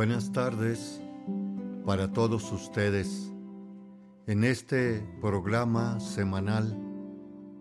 Buenas 0.00 0.32
tardes 0.32 1.02
para 1.84 2.10
todos 2.10 2.50
ustedes 2.52 3.30
en 4.26 4.44
este 4.44 5.06
programa 5.20 6.00
semanal 6.00 6.74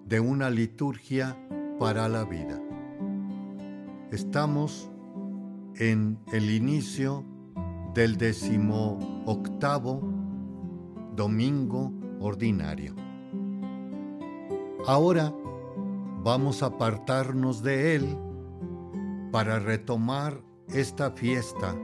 de 0.05 0.21
una 0.21 0.49
liturgia 0.49 1.37
para 1.79 2.07
la 2.07 2.23
vida. 2.23 2.57
Estamos 4.11 4.89
en 5.75 6.17
el 6.31 6.49
inicio 6.49 7.25
del 7.93 8.15
decimoctavo 8.15 10.01
domingo 11.17 11.91
ordinario. 12.21 12.95
Ahora 14.87 15.33
vamos 16.23 16.63
a 16.63 16.67
apartarnos 16.67 17.61
de 17.61 17.95
él 17.95 18.17
para 19.29 19.59
retomar 19.59 20.41
esta 20.69 21.11
fiesta 21.11 21.75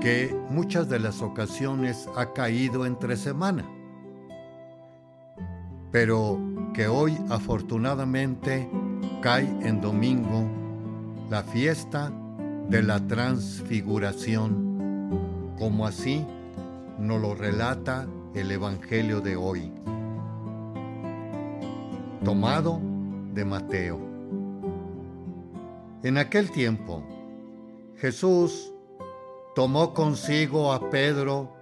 que 0.00 0.34
muchas 0.50 0.88
de 0.88 1.00
las 1.00 1.22
ocasiones 1.22 2.08
ha 2.16 2.32
caído 2.32 2.86
entre 2.86 3.16
semana, 3.16 3.68
pero 5.90 6.38
que 6.74 6.86
hoy 6.86 7.18
afortunadamente 7.30 8.68
cae 9.20 9.48
en 9.62 9.80
domingo 9.80 10.46
la 11.30 11.42
fiesta 11.42 12.12
de 12.68 12.82
la 12.82 13.00
transfiguración, 13.06 15.56
como 15.58 15.86
así 15.86 16.26
nos 16.98 17.18
lo 17.20 17.34
relata 17.34 18.06
el 18.34 18.52
Evangelio 18.52 19.20
de 19.20 19.36
hoy, 19.36 19.70
tomado 22.24 22.80
de 23.34 23.44
Mateo. 23.44 24.00
En 26.02 26.18
aquel 26.18 26.50
tiempo, 26.52 27.02
Jesús 27.96 28.72
tomó 29.58 29.92
consigo 29.92 30.72
a 30.72 30.88
Pedro, 30.88 31.52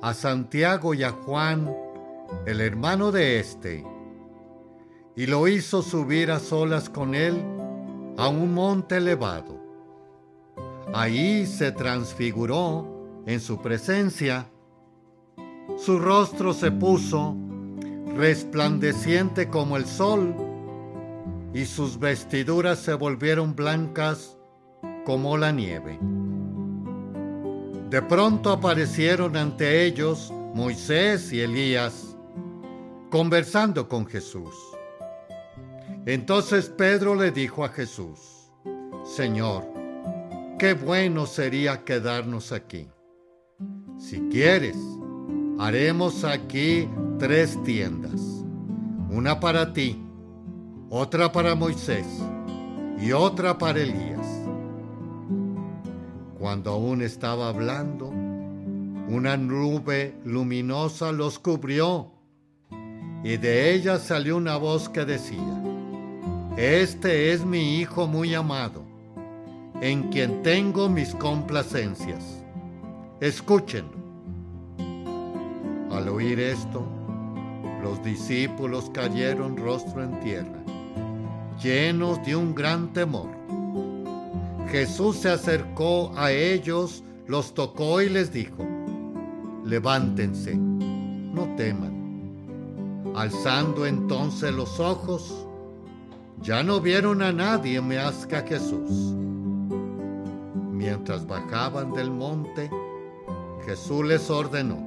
a 0.00 0.14
Santiago 0.14 0.94
y 0.94 1.02
a 1.02 1.10
Juan, 1.10 1.70
el 2.46 2.62
hermano 2.62 3.12
de 3.12 3.38
éste, 3.38 3.84
y 5.14 5.26
lo 5.26 5.46
hizo 5.46 5.82
subir 5.82 6.30
a 6.30 6.40
solas 6.40 6.88
con 6.88 7.14
él 7.14 7.44
a 8.16 8.28
un 8.28 8.54
monte 8.54 8.96
elevado. 8.96 9.60
Ahí 10.94 11.44
se 11.44 11.72
transfiguró 11.72 13.04
en 13.26 13.40
su 13.40 13.60
presencia. 13.60 14.46
Su 15.76 15.98
rostro 15.98 16.54
se 16.54 16.70
puso 16.70 17.36
resplandeciente 18.16 19.50
como 19.50 19.76
el 19.76 19.84
sol, 19.84 20.34
y 21.52 21.66
sus 21.66 21.98
vestiduras 21.98 22.78
se 22.78 22.94
volvieron 22.94 23.54
blancas 23.54 24.38
como 25.04 25.36
la 25.36 25.52
nieve. 25.52 25.98
De 27.90 28.02
pronto 28.02 28.50
aparecieron 28.50 29.36
ante 29.36 29.84
ellos 29.84 30.32
Moisés 30.54 31.32
y 31.32 31.40
Elías, 31.40 32.16
conversando 33.10 33.88
con 33.88 34.06
Jesús. 34.06 34.54
Entonces 36.04 36.68
Pedro 36.68 37.14
le 37.14 37.30
dijo 37.30 37.64
a 37.64 37.68
Jesús, 37.68 38.50
Señor, 39.04 39.64
qué 40.58 40.74
bueno 40.74 41.26
sería 41.26 41.84
quedarnos 41.84 42.50
aquí. 42.50 42.88
Si 43.98 44.20
quieres, 44.30 44.76
haremos 45.58 46.24
aquí 46.24 46.88
tres 47.18 47.62
tiendas, 47.62 48.20
una 49.10 49.38
para 49.38 49.72
ti, 49.72 50.02
otra 50.90 51.30
para 51.30 51.54
Moisés 51.54 52.06
y 53.00 53.12
otra 53.12 53.56
para 53.56 53.80
Elías. 53.80 54.15
Cuando 56.46 56.74
aún 56.74 57.02
estaba 57.02 57.48
hablando, 57.48 58.06
una 58.06 59.36
nube 59.36 60.14
luminosa 60.24 61.10
los 61.10 61.40
cubrió 61.40 62.12
y 63.24 63.36
de 63.36 63.74
ella 63.74 63.98
salió 63.98 64.36
una 64.36 64.56
voz 64.56 64.88
que 64.88 65.04
decía, 65.04 65.60
Este 66.56 67.32
es 67.32 67.44
mi 67.44 67.80
Hijo 67.80 68.06
muy 68.06 68.32
amado, 68.36 68.84
en 69.80 70.04
quien 70.04 70.44
tengo 70.44 70.88
mis 70.88 71.16
complacencias. 71.16 72.44
Escúchenlo. 73.18 73.96
Al 75.90 76.08
oír 76.08 76.38
esto, 76.38 76.86
los 77.82 78.00
discípulos 78.04 78.88
cayeron 78.94 79.56
rostro 79.56 80.04
en 80.04 80.20
tierra, 80.20 80.62
llenos 81.60 82.24
de 82.24 82.36
un 82.36 82.54
gran 82.54 82.92
temor. 82.92 83.35
Jesús 84.68 85.16
se 85.16 85.30
acercó 85.30 86.12
a 86.16 86.32
ellos, 86.32 87.04
los 87.26 87.54
tocó 87.54 88.02
y 88.02 88.08
les 88.08 88.32
dijo, 88.32 88.66
levántense, 89.64 90.56
no 90.56 91.54
teman. 91.56 93.12
Alzando 93.14 93.86
entonces 93.86 94.52
los 94.52 94.80
ojos, 94.80 95.46
ya 96.42 96.62
no 96.62 96.80
vieron 96.80 97.22
a 97.22 97.32
nadie 97.32 97.80
más 97.80 98.26
que 98.26 98.36
a 98.36 98.42
Jesús. 98.42 99.14
Mientras 100.72 101.26
bajaban 101.26 101.92
del 101.92 102.10
monte, 102.10 102.68
Jesús 103.64 104.04
les 104.04 104.28
ordenó, 104.30 104.78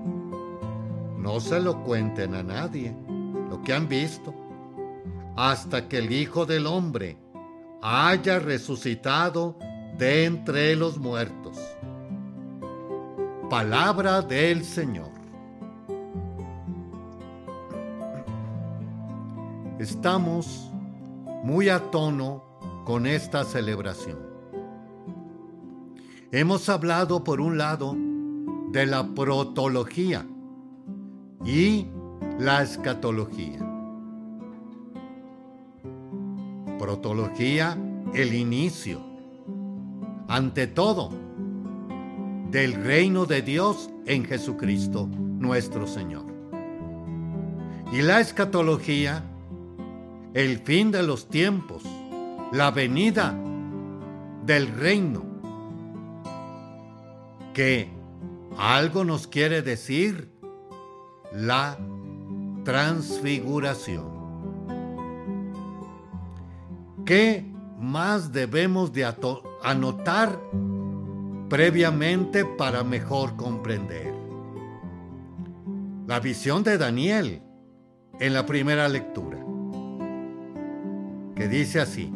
no 1.18 1.40
se 1.40 1.60
lo 1.60 1.84
cuenten 1.84 2.36
a 2.36 2.44
nadie 2.44 2.96
lo 3.50 3.62
que 3.64 3.74
han 3.74 3.88
visto, 3.88 4.34
hasta 5.36 5.88
que 5.88 5.98
el 5.98 6.12
Hijo 6.12 6.46
del 6.46 6.68
Hombre 6.68 7.18
haya 7.82 8.40
resucitado 8.40 9.56
de 10.00 10.24
entre 10.24 10.78
los 10.78 10.98
muertos. 10.98 11.60
Palabra 13.50 14.22
del 14.22 14.64
Señor. 14.64 15.10
Estamos 19.78 20.72
muy 21.44 21.68
a 21.68 21.92
tono 21.92 22.44
con 22.86 23.06
esta 23.06 23.44
celebración. 23.44 24.20
Hemos 26.32 26.70
hablado 26.70 27.26
por 27.26 27.42
un 27.42 27.58
lado 27.58 27.94
de 28.72 28.86
la 28.86 29.06
protología 29.06 30.26
y 31.44 31.88
la 32.40 32.62
escatología. 32.62 33.60
Protología, 36.78 37.78
el 38.14 38.34
inicio 38.34 39.09
ante 40.30 40.68
todo, 40.68 41.10
del 42.52 42.76
reino 42.76 43.26
de 43.26 43.42
Dios 43.42 43.90
en 44.06 44.24
Jesucristo 44.26 45.10
nuestro 45.12 45.88
Señor. 45.88 46.26
Y 47.92 48.04
la 48.04 48.20
escatología, 48.20 49.24
el 50.36 50.60
fin 50.60 50.92
de 50.92 51.02
los 51.02 51.30
tiempos, 51.30 51.84
la 52.52 52.70
venida 52.70 53.36
del 54.46 54.68
reino, 54.68 55.26
que 57.56 57.90
algo 58.58 59.04
nos 59.04 59.26
quiere 59.26 59.64
decir 59.64 60.30
la 61.34 61.78
transfiguración. 62.64 64.20
¿Qué 67.04 67.49
más 67.80 68.34
debemos 68.34 68.92
de 68.92 69.06
anotar 69.64 70.40
previamente 71.50 72.46
para 72.46 72.84
mejor 72.84 73.36
comprender. 73.36 74.14
La 76.06 76.20
visión 76.20 76.64
de 76.64 76.78
Daniel 76.78 77.42
en 78.20 78.34
la 78.34 78.46
primera 78.46 78.90
lectura, 78.90 79.40
que 81.36 81.48
dice 81.48 81.80
así, 81.80 82.14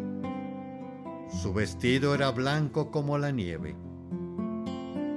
su 1.42 1.54
vestido 1.54 2.14
era 2.14 2.32
blanco 2.32 2.92
como 2.92 3.18
la 3.18 3.32
nieve 3.32 3.76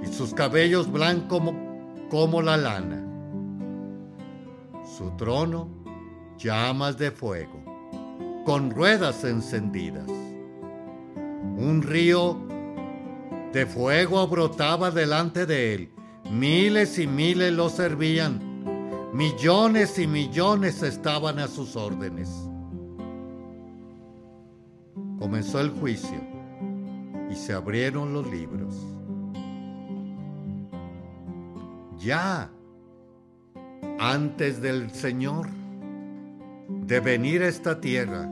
y 0.03 0.07
sus 0.07 0.33
cabellos 0.33 0.91
blancos 0.91 1.29
como, 1.29 2.09
como 2.09 2.41
la 2.41 2.57
lana, 2.57 3.03
su 4.97 5.11
trono 5.17 5.69
llamas 6.39 6.97
de 6.97 7.11
fuego, 7.11 7.63
con 8.45 8.71
ruedas 8.71 9.25
encendidas 9.25 10.16
un 11.57 11.83
río 11.83 12.37
de 13.53 13.67
fuego 13.67 14.27
brotaba 14.29 14.91
delante 14.91 15.47
de 15.47 15.75
él. 15.75 15.91
Miles 16.31 16.99
y 16.99 17.07
miles 17.07 17.53
lo 17.53 17.71
servían. 17.71 18.41
Millones 19.13 19.99
y 19.99 20.07
millones 20.07 20.83
estaban 20.83 21.39
a 21.39 21.49
sus 21.49 21.75
órdenes. 21.75 22.29
Comenzó 25.19 25.61
el 25.61 25.71
juicio 25.71 26.21
y 27.31 27.35
se 27.35 27.55
abrieron 27.55 28.13
los 28.13 28.31
libros. 28.31 28.75
Ya 31.99 32.51
antes 33.99 34.61
del 34.61 34.91
Señor 34.91 35.49
de 36.69 37.01
venir 37.01 37.43
a 37.43 37.49
esta 37.49 37.81
tierra, 37.81 38.31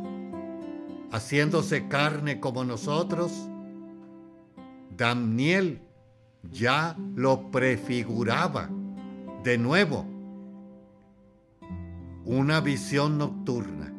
haciéndose 1.15 1.87
carne 1.87 2.41
como 2.41 2.65
nosotros, 2.65 3.31
Daniel 4.97 5.81
ya 6.51 6.97
lo 7.15 7.53
prefiguraba 7.53 8.69
de 9.45 9.57
nuevo 9.57 10.07
una 12.25 12.61
visión 12.61 13.17
nocturna. 13.17 13.93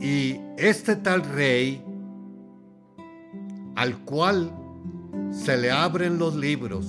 Y 0.00 0.38
este 0.58 0.96
tal 0.96 1.22
rey, 1.22 1.82
al 3.74 4.00
cual 4.00 4.52
se 5.30 5.56
le 5.56 5.70
abren 5.70 6.18
los 6.18 6.36
libros, 6.36 6.86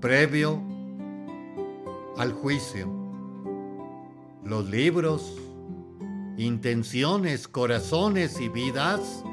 previo 0.00 0.62
al 2.16 2.32
juicio, 2.32 2.95
los 4.46 4.68
libros, 4.70 5.36
intenciones, 6.36 7.48
corazones 7.48 8.40
y 8.40 8.48
vidas 8.48 9.24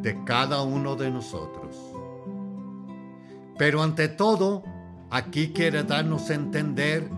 de 0.00 0.22
cada 0.24 0.62
uno 0.62 0.96
de 0.96 1.10
nosotros. 1.10 1.76
Pero 3.58 3.82
ante 3.82 4.08
todo, 4.08 4.64
aquí 5.10 5.48
quiere 5.52 5.82
darnos 5.82 6.30
a 6.30 6.34
entender 6.34 7.10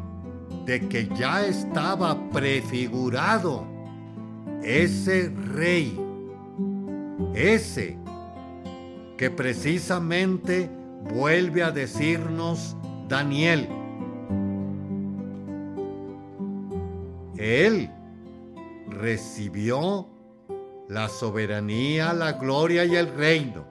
de 0.65 0.89
que 0.89 1.09
ya 1.17 1.47
estaba 1.47 2.31
prefigurado 2.31 3.65
ese 4.63 5.29
rey, 5.55 5.99
ese 7.35 7.97
que 9.17 9.31
precisamente 9.31 10.69
vuelve 11.15 11.63
a 11.63 11.71
decirnos 11.71 12.77
Daniel. 13.09 13.69
Él 17.39 17.91
recibió 18.89 20.09
la 20.89 21.09
soberanía, 21.09 22.13
la 22.13 22.33
gloria 22.33 22.85
y 22.85 22.95
el 22.95 23.13
reino. 23.15 23.65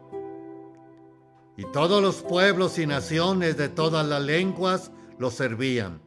Y 1.58 1.64
todos 1.72 2.02
los 2.02 2.22
pueblos 2.22 2.78
y 2.80 2.86
naciones 2.86 3.58
de 3.58 3.70
todas 3.70 4.06
las 4.06 4.22
lenguas 4.22 4.92
lo 5.18 5.32
servían. 5.32 6.02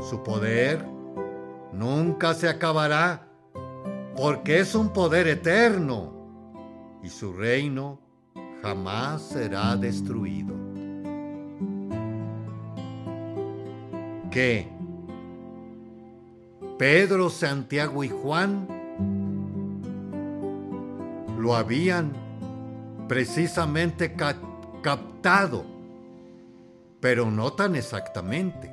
Su 0.00 0.22
poder 0.22 0.84
nunca 1.72 2.34
se 2.34 2.48
acabará 2.48 3.28
porque 4.16 4.60
es 4.60 4.74
un 4.74 4.92
poder 4.92 5.28
eterno 5.28 6.12
y 7.02 7.08
su 7.08 7.32
reino 7.32 8.00
jamás 8.62 9.22
será 9.22 9.76
destruido. 9.76 10.54
¿Qué? 14.30 14.73
Pedro, 16.78 17.30
Santiago 17.30 18.02
y 18.02 18.08
Juan 18.08 18.66
lo 21.38 21.54
habían 21.54 22.12
precisamente 23.06 24.14
captado, 24.82 25.64
pero 27.00 27.30
no 27.30 27.52
tan 27.52 27.76
exactamente. 27.76 28.72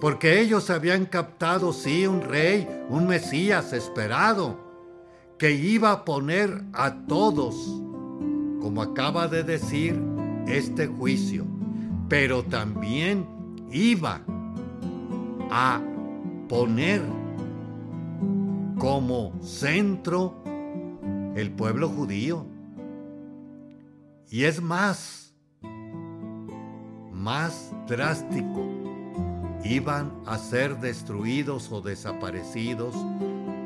Porque 0.00 0.40
ellos 0.40 0.68
habían 0.70 1.06
captado, 1.06 1.72
sí, 1.72 2.06
un 2.06 2.22
rey, 2.22 2.68
un 2.88 3.06
Mesías 3.06 3.72
esperado, 3.72 4.58
que 5.38 5.52
iba 5.52 5.92
a 5.92 6.04
poner 6.04 6.64
a 6.72 7.06
todos, 7.06 7.54
como 8.60 8.82
acaba 8.82 9.28
de 9.28 9.42
decir, 9.42 10.00
este 10.46 10.86
juicio, 10.86 11.44
pero 12.08 12.42
también 12.42 13.26
iba 13.70 14.20
a 15.50 15.80
poner 16.48 17.02
como 18.78 19.32
centro 19.42 20.34
el 21.34 21.50
pueblo 21.52 21.88
judío. 21.88 22.46
Y 24.30 24.44
es 24.44 24.60
más, 24.60 25.34
más 27.12 27.72
drástico, 27.86 28.66
iban 29.64 30.12
a 30.26 30.38
ser 30.38 30.78
destruidos 30.78 31.70
o 31.72 31.80
desaparecidos 31.80 32.94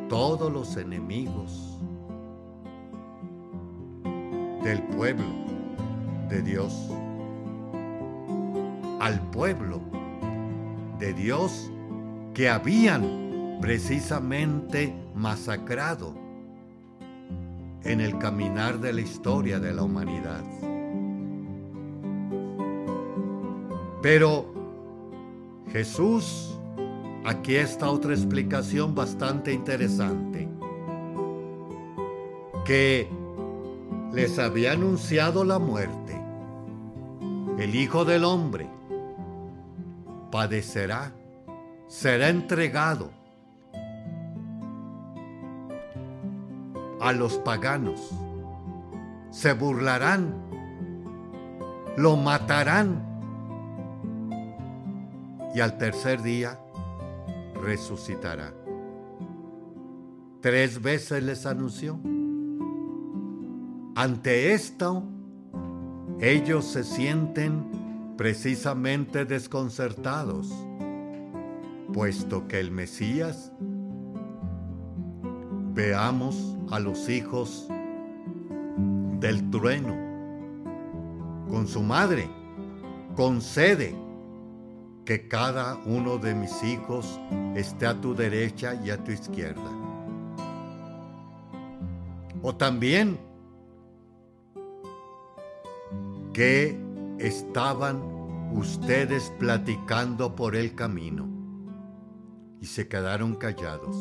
todos 0.09 0.53
los 0.53 0.77
enemigos 0.77 1.79
del 4.63 4.83
pueblo 4.83 5.25
de 6.29 6.43
Dios. 6.43 6.73
Al 9.01 9.21
pueblo 9.31 9.81
de 10.99 11.13
Dios 11.13 11.71
que 12.35 12.49
habían 12.49 13.59
precisamente 13.61 14.95
masacrado 15.15 16.15
en 17.85 18.01
el 18.01 18.19
caminar 18.19 18.81
de 18.81 18.93
la 18.93 19.01
historia 19.01 19.59
de 19.59 19.73
la 19.73 19.83
humanidad. 19.83 20.43
Pero 24.01 24.53
Jesús, 25.71 26.59
aquí 27.25 27.57
está 27.57 27.91
otra 27.91 28.13
explicación 28.13 28.95
bastante 28.95 29.53
interesante, 29.53 30.49
que 32.65 33.09
les 34.13 34.39
había 34.39 34.73
anunciado 34.73 35.45
la 35.45 35.59
muerte. 35.59 36.21
El 37.59 37.75
Hijo 37.75 38.05
del 38.05 38.25
Hombre 38.25 38.69
padecerá 40.31 41.13
será 41.93 42.31
entregado 42.31 43.11
a 47.03 47.13
los 47.13 47.37
paganos. 47.37 48.01
Se 49.31 49.53
burlarán, 49.53 50.35
lo 51.99 52.17
matarán 52.17 53.05
y 55.55 55.61
al 55.61 55.77
tercer 55.77 56.23
día 56.23 56.59
resucitará. 57.63 58.55
Tres 60.41 60.81
veces 60.81 61.23
les 61.23 61.45
anunció. 61.45 62.01
Ante 63.97 64.55
esto, 64.55 65.05
ellos 66.21 66.65
se 66.65 66.85
sienten 66.85 68.15
precisamente 68.17 69.27
desconcertados 69.27 70.51
puesto 71.93 72.49
que 72.49 72.59
el 72.59 72.71
Mesías, 72.71 73.53
veamos 75.75 76.57
a 76.71 76.79
los 76.79 77.09
hijos 77.09 77.69
del 79.21 79.51
trueno, 79.51 79.95
con 81.49 81.67
su 81.67 81.83
madre, 81.83 82.29
concede 83.15 83.95
que 85.05 85.29
cada 85.29 85.77
uno 85.85 86.19
de 86.19 86.35
mis 86.35 86.63
hijos 86.63 87.19
esté 87.55 87.87
a 87.87 88.01
tu 88.01 88.15
derecha 88.15 88.75
y 88.75 88.91
a 88.91 89.03
tu 89.03 89.13
izquierda. 89.13 89.71
O 92.43 92.55
también 92.55 93.19
que 96.33 96.79
estaban 97.19 98.03
ustedes 98.53 99.33
platicando 99.39 100.35
por 100.35 100.57
el 100.57 100.75
camino 100.75 101.32
y 102.63 102.67
se 102.67 102.87
quedaron 102.87 103.35
callados, 103.35 103.97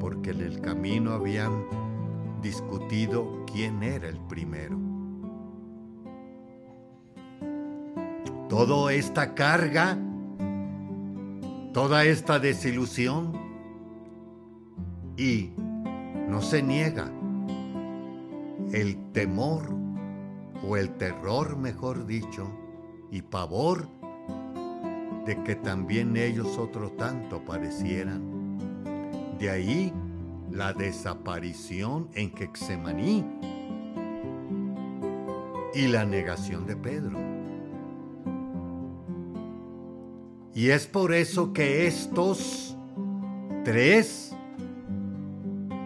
porque 0.00 0.30
en 0.30 0.40
el 0.40 0.62
camino 0.62 1.12
habían 1.12 1.66
discutido 2.40 3.44
quién 3.44 3.82
era 3.82 4.08
el 4.08 4.18
primero. 4.20 4.78
Toda 8.48 8.94
esta 8.94 9.34
carga, 9.34 9.98
toda 11.74 12.06
esta 12.06 12.38
desilusión, 12.38 13.38
y 15.18 15.50
no 16.28 16.40
se 16.40 16.62
niega 16.62 17.12
el 18.72 19.12
temor 19.12 19.68
o 20.66 20.78
el 20.78 20.88
terror, 20.96 21.58
mejor 21.58 22.06
dicho, 22.06 22.50
y 23.10 23.20
pavor 23.20 23.88
de 25.26 25.42
que 25.42 25.54
también 25.54 26.16
ellos 26.16 26.58
otro 26.58 26.90
tanto 26.92 27.44
parecieran. 27.44 28.58
De 29.38 29.50
ahí 29.50 29.92
la 30.50 30.72
desaparición 30.72 32.08
en 32.14 32.34
Gexemaní 32.34 33.24
y 35.74 35.86
la 35.88 36.04
negación 36.04 36.66
de 36.66 36.76
Pedro. 36.76 37.18
Y 40.54 40.68
es 40.68 40.86
por 40.86 41.14
eso 41.14 41.52
que 41.52 41.86
estos 41.86 42.76
tres 43.64 44.34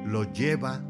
lo 0.04 0.24
lleva 0.32 0.82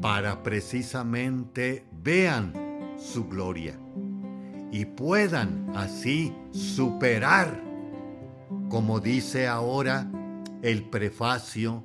para 0.00 0.42
precisamente 0.42 1.84
vean 2.02 2.52
su 2.96 3.28
gloria 3.28 3.78
y 4.70 4.84
puedan 4.84 5.70
así 5.74 6.34
superar, 6.52 7.62
como 8.68 9.00
dice 9.00 9.46
ahora 9.46 10.10
el 10.62 10.84
prefacio 10.84 11.84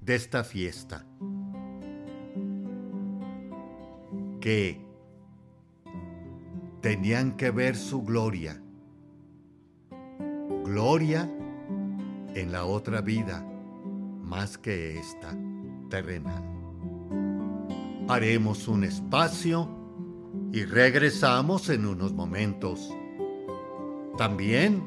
de 0.00 0.14
esta 0.14 0.44
fiesta. 0.44 1.04
Que 4.40 4.80
tenían 6.80 7.36
que 7.36 7.50
ver 7.50 7.76
su 7.76 8.02
gloria. 8.02 8.62
Gloria 10.64 11.30
en 12.34 12.52
la 12.52 12.66
otra 12.66 13.00
vida, 13.00 13.44
más 14.22 14.58
que 14.58 14.98
esta 14.98 15.34
terrenal. 15.88 16.44
Haremos 18.08 18.68
un 18.68 18.84
espacio 18.84 19.77
y 20.52 20.64
regresamos 20.64 21.68
en 21.68 21.86
unos 21.86 22.12
momentos. 22.12 22.88
También 24.16 24.82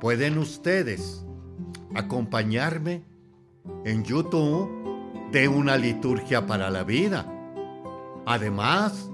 pueden 0.00 0.38
ustedes 0.38 1.24
acompañarme 1.94 3.02
en 3.84 4.04
YouTube 4.04 4.70
de 5.32 5.48
una 5.48 5.76
liturgia 5.76 6.46
para 6.46 6.70
la 6.70 6.84
vida. 6.84 7.26
Además, 8.26 9.10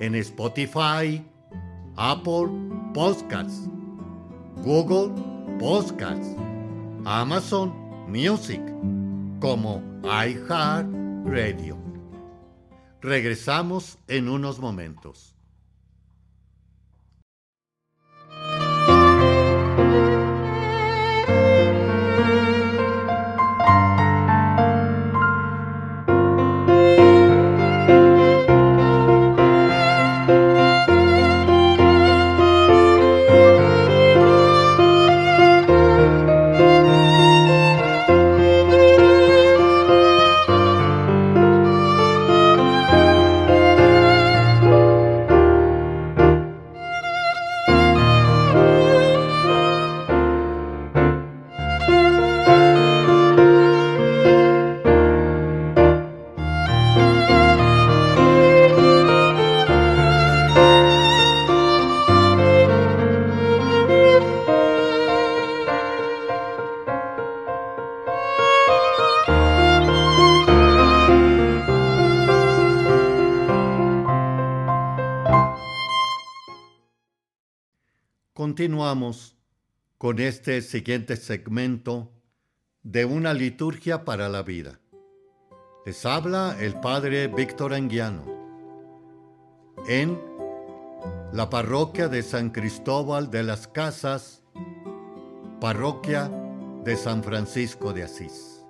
en 0.00 0.14
Spotify, 0.16 1.24
Apple 1.96 2.48
Podcasts, 2.94 3.68
Google 4.64 5.12
Podcasts, 5.58 6.36
Amazon 7.04 7.72
Music, 8.08 8.60
como 9.40 9.82
iHeartRadio. 10.02 11.81
Regresamos 13.02 13.98
en 14.06 14.28
unos 14.28 14.60
momentos. 14.60 15.31
Continuamos 78.42 79.36
con 79.98 80.18
este 80.18 80.62
siguiente 80.62 81.14
segmento 81.14 82.10
de 82.82 83.04
una 83.04 83.34
liturgia 83.34 84.04
para 84.04 84.28
la 84.28 84.42
vida. 84.42 84.80
Les 85.86 86.04
habla 86.04 86.56
el 86.58 86.74
Padre 86.80 87.28
Víctor 87.28 87.72
Anguiano 87.72 88.24
en 89.86 90.20
la 91.32 91.48
parroquia 91.50 92.08
de 92.08 92.24
San 92.24 92.50
Cristóbal 92.50 93.30
de 93.30 93.44
las 93.44 93.68
Casas, 93.68 94.42
parroquia 95.60 96.28
de 96.82 96.96
San 96.96 97.22
Francisco 97.22 97.92
de 97.92 98.02
Asís. 98.02 98.66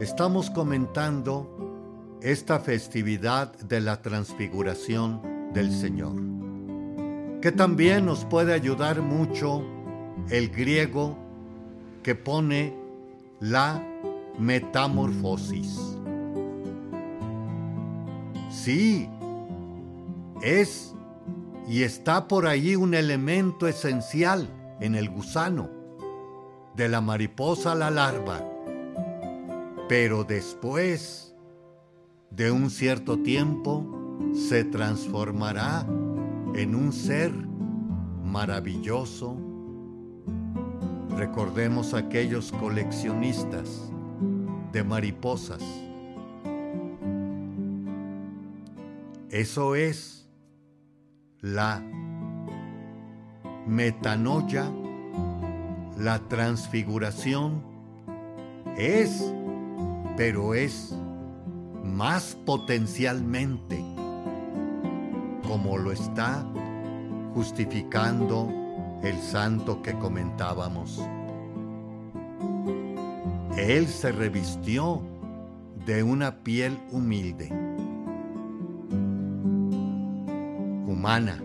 Estamos 0.00 0.50
comentando 0.50 2.18
esta 2.20 2.60
festividad 2.60 3.58
de 3.60 3.80
la 3.80 4.02
transfiguración 4.02 5.50
del 5.54 5.72
Señor 5.72 6.39
que 7.40 7.52
también 7.52 8.04
nos 8.04 8.24
puede 8.24 8.52
ayudar 8.52 9.00
mucho 9.00 9.64
el 10.28 10.50
griego 10.50 11.16
que 12.02 12.14
pone 12.14 12.74
la 13.40 13.82
metamorfosis. 14.38 15.78
Sí, 18.50 19.08
es 20.42 20.94
y 21.66 21.84
está 21.84 22.26
por 22.26 22.46
ahí 22.46 22.74
un 22.74 22.94
elemento 22.94 23.68
esencial 23.68 24.48
en 24.80 24.96
el 24.96 25.08
gusano, 25.08 25.70
de 26.74 26.88
la 26.88 27.00
mariposa 27.00 27.72
a 27.72 27.74
la 27.76 27.90
larva, 27.90 28.44
pero 29.88 30.24
después 30.24 31.32
de 32.30 32.50
un 32.50 32.70
cierto 32.70 33.18
tiempo 33.18 33.86
se 34.34 34.64
transformará 34.64 35.86
en 36.54 36.74
un 36.74 36.92
ser 36.92 37.32
maravilloso. 38.24 39.36
Recordemos 41.16 41.94
aquellos 41.94 42.52
coleccionistas 42.52 43.90
de 44.72 44.84
mariposas. 44.84 45.62
Eso 49.30 49.74
es 49.74 50.28
la 51.40 51.82
metanoia, 53.66 54.70
la 55.98 56.18
transfiguración. 56.28 57.62
Es, 58.76 59.32
pero 60.16 60.54
es 60.54 60.94
más 61.84 62.36
potencialmente 62.46 63.84
como 65.50 65.78
lo 65.78 65.90
está 65.90 66.46
justificando 67.34 68.48
el 69.02 69.18
santo 69.18 69.82
que 69.82 69.98
comentábamos. 69.98 71.02
Él 73.56 73.88
se 73.88 74.12
revistió 74.12 75.02
de 75.84 76.04
una 76.04 76.44
piel 76.44 76.78
humilde, 76.92 77.48
humana, 80.86 81.42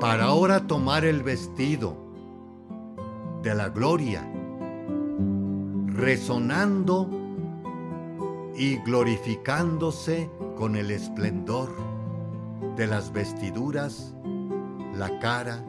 para 0.00 0.24
ahora 0.24 0.66
tomar 0.66 1.04
el 1.04 1.22
vestido 1.22 1.94
de 3.42 3.54
la 3.54 3.68
gloria, 3.68 4.26
resonando 5.88 7.06
y 8.56 8.76
glorificándose 8.76 10.30
con 10.56 10.74
el 10.74 10.90
esplendor 10.90 11.97
de 12.78 12.86
las 12.86 13.12
vestiduras, 13.12 14.14
la 14.94 15.18
cara. 15.18 15.64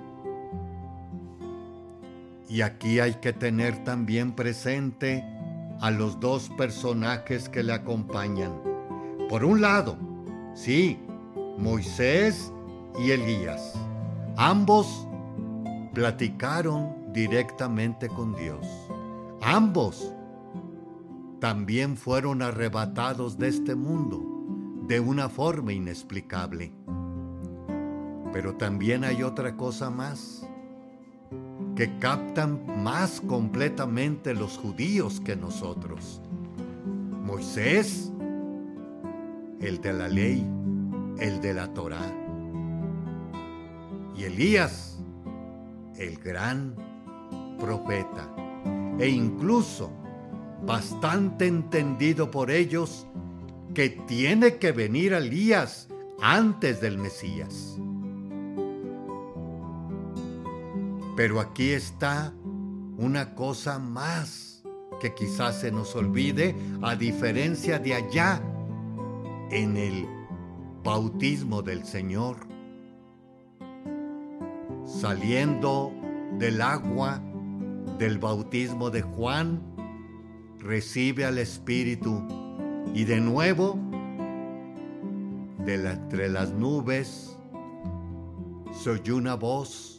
Y 2.48 2.62
aquí 2.62 3.00
hay 3.00 3.16
que 3.16 3.34
tener 3.34 3.84
también 3.84 4.34
presente 4.34 5.26
a 5.82 5.90
los 5.90 6.20
dos 6.20 6.50
personajes 6.50 7.50
que 7.50 7.64
le 7.64 7.74
acompañan. 7.74 8.54
Por 9.28 9.44
un 9.44 9.60
lado, 9.60 9.98
sí, 10.54 11.00
Moisés 11.58 12.54
y 13.00 13.10
Elías. 13.10 13.74
Ambos 14.38 15.08
platicaron 15.96 17.12
directamente 17.12 18.08
con 18.08 18.36
Dios. 18.36 18.68
Ambos 19.42 20.14
también 21.40 21.98
fueron 21.98 22.44
arrebatados 22.44 23.40
de 23.40 23.48
este 23.48 23.74
mundo 23.74 24.24
de 24.88 25.00
una 25.00 25.28
forma 25.28 25.74
inexplicable. 25.74 26.72
Pero 28.32 28.56
también 28.56 29.04
hay 29.04 29.24
otra 29.24 29.56
cosa 29.56 29.90
más, 29.90 30.48
que 31.76 31.98
captan 32.00 32.84
más 32.84 33.22
completamente 33.22 34.34
los 34.34 34.58
judíos 34.58 35.20
que 35.22 35.36
nosotros. 35.36 36.22
Moisés, 37.24 38.12
el 39.62 39.80
de 39.82 39.94
la 39.94 40.08
ley, 40.08 40.46
el 41.20 41.42
de 41.42 41.54
la 41.54 41.74
Torá. 41.74 42.02
Y 44.16 44.24
Elías, 44.24 45.00
el 45.98 46.18
gran 46.18 46.76
profeta. 47.60 48.28
E 49.00 49.08
incluso 49.08 49.92
bastante 50.66 51.48
entendido 51.48 52.30
por 52.30 52.52
ellos 52.52 53.08
que 53.74 53.90
tiene 53.90 54.58
que 54.58 54.72
venir 54.72 55.14
Elías 55.14 55.88
antes 56.22 56.82
del 56.82 56.98
Mesías. 56.98 57.78
Pero 61.20 61.42
aquí 61.42 61.72
está 61.72 62.34
una 62.98 63.36
cosa 63.36 63.78
más 63.78 64.64
que 65.02 65.14
quizás 65.14 65.60
se 65.60 65.70
nos 65.70 65.94
olvide, 65.94 66.56
a 66.82 66.96
diferencia 66.96 67.78
de 67.78 67.94
allá, 67.94 68.42
en 69.52 69.76
el 69.76 70.08
bautismo 70.82 71.62
del 71.62 71.84
Señor. 71.84 72.38
Saliendo 74.86 75.92
del 76.38 76.62
agua 76.62 77.22
del 77.98 78.18
bautismo 78.18 78.90
de 78.90 79.02
Juan, 79.02 79.62
recibe 80.60 81.26
al 81.26 81.38
Espíritu 81.38 82.24
y 82.94 83.04
de 83.04 83.20
nuevo, 83.20 83.78
de 85.66 85.86
entre 85.86 86.30
las 86.30 86.54
nubes, 86.54 87.38
se 88.72 88.92
oyó 88.92 89.18
una 89.18 89.36
voz, 89.36 89.99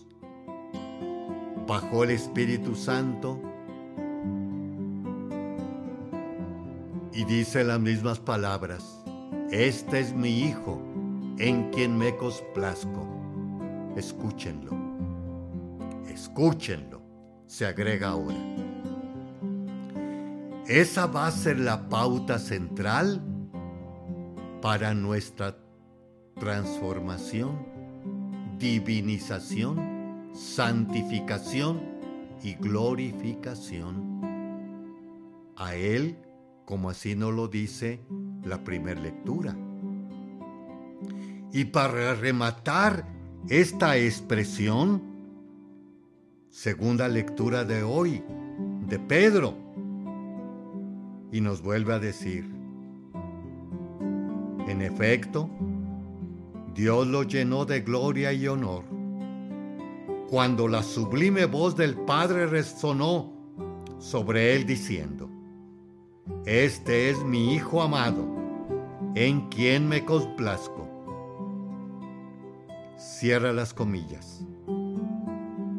bajó 1.70 2.02
el 2.02 2.10
Espíritu 2.10 2.74
Santo 2.74 3.40
y 7.12 7.24
dice 7.26 7.62
las 7.62 7.78
mismas 7.78 8.18
palabras, 8.18 9.04
este 9.52 10.00
es 10.00 10.12
mi 10.12 10.40
Hijo 10.40 10.82
en 11.38 11.70
quien 11.70 11.96
me 11.96 12.16
complazco. 12.16 13.06
Escúchenlo, 13.94 14.72
escúchenlo, 16.08 17.02
se 17.46 17.66
agrega 17.66 18.08
ahora. 18.08 18.34
Esa 20.66 21.06
va 21.06 21.28
a 21.28 21.30
ser 21.30 21.60
la 21.60 21.88
pauta 21.88 22.40
central 22.40 23.22
para 24.60 24.92
nuestra 24.92 25.56
transformación, 26.34 27.64
divinización, 28.58 29.99
santificación 30.40 31.82
y 32.42 32.54
glorificación. 32.54 34.22
A 35.54 35.74
Él, 35.74 36.16
como 36.64 36.88
así 36.88 37.14
nos 37.14 37.34
lo 37.34 37.46
dice 37.46 38.00
la 38.42 38.64
primera 38.64 38.98
lectura. 38.98 39.54
Y 41.52 41.66
para 41.66 42.14
rematar 42.14 43.06
esta 43.48 43.98
expresión, 43.98 45.02
segunda 46.48 47.06
lectura 47.06 47.64
de 47.64 47.82
hoy, 47.82 48.24
de 48.88 48.98
Pedro, 48.98 49.54
y 51.30 51.42
nos 51.42 51.60
vuelve 51.60 51.92
a 51.92 51.98
decir, 51.98 52.50
en 54.66 54.80
efecto, 54.80 55.50
Dios 56.74 57.06
lo 57.06 57.24
llenó 57.24 57.66
de 57.66 57.82
gloria 57.82 58.32
y 58.32 58.48
honor. 58.48 58.99
Cuando 60.30 60.68
la 60.68 60.84
sublime 60.84 61.46
voz 61.46 61.74
del 61.74 61.96
Padre 61.96 62.46
resonó 62.46 63.32
sobre 63.98 64.54
él 64.54 64.64
diciendo, 64.64 65.28
Este 66.46 67.10
es 67.10 67.24
mi 67.24 67.52
Hijo 67.54 67.82
amado, 67.82 68.24
en 69.16 69.48
quien 69.48 69.88
me 69.88 70.04
complazco. 70.04 70.88
Cierra 72.96 73.52
las 73.52 73.74
comillas. 73.74 74.46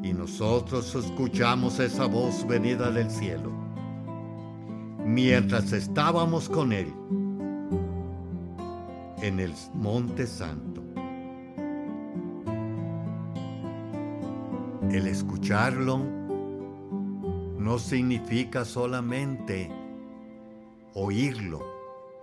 Y 0.04 0.12
nosotros 0.12 0.94
escuchamos 0.96 1.80
esa 1.80 2.06
voz 2.08 2.46
venida 2.46 2.92
del 2.92 3.10
cielo 3.10 3.52
mientras 5.06 5.72
estábamos 5.74 6.48
con 6.48 6.72
Él 6.72 6.94
en 9.22 9.40
el 9.40 9.54
Monte 9.74 10.26
Santo. 10.28 10.71
El 14.92 15.08
escucharlo 15.08 16.00
no 17.58 17.80
significa 17.80 18.66
solamente 18.66 19.72
oírlo, 20.94 21.66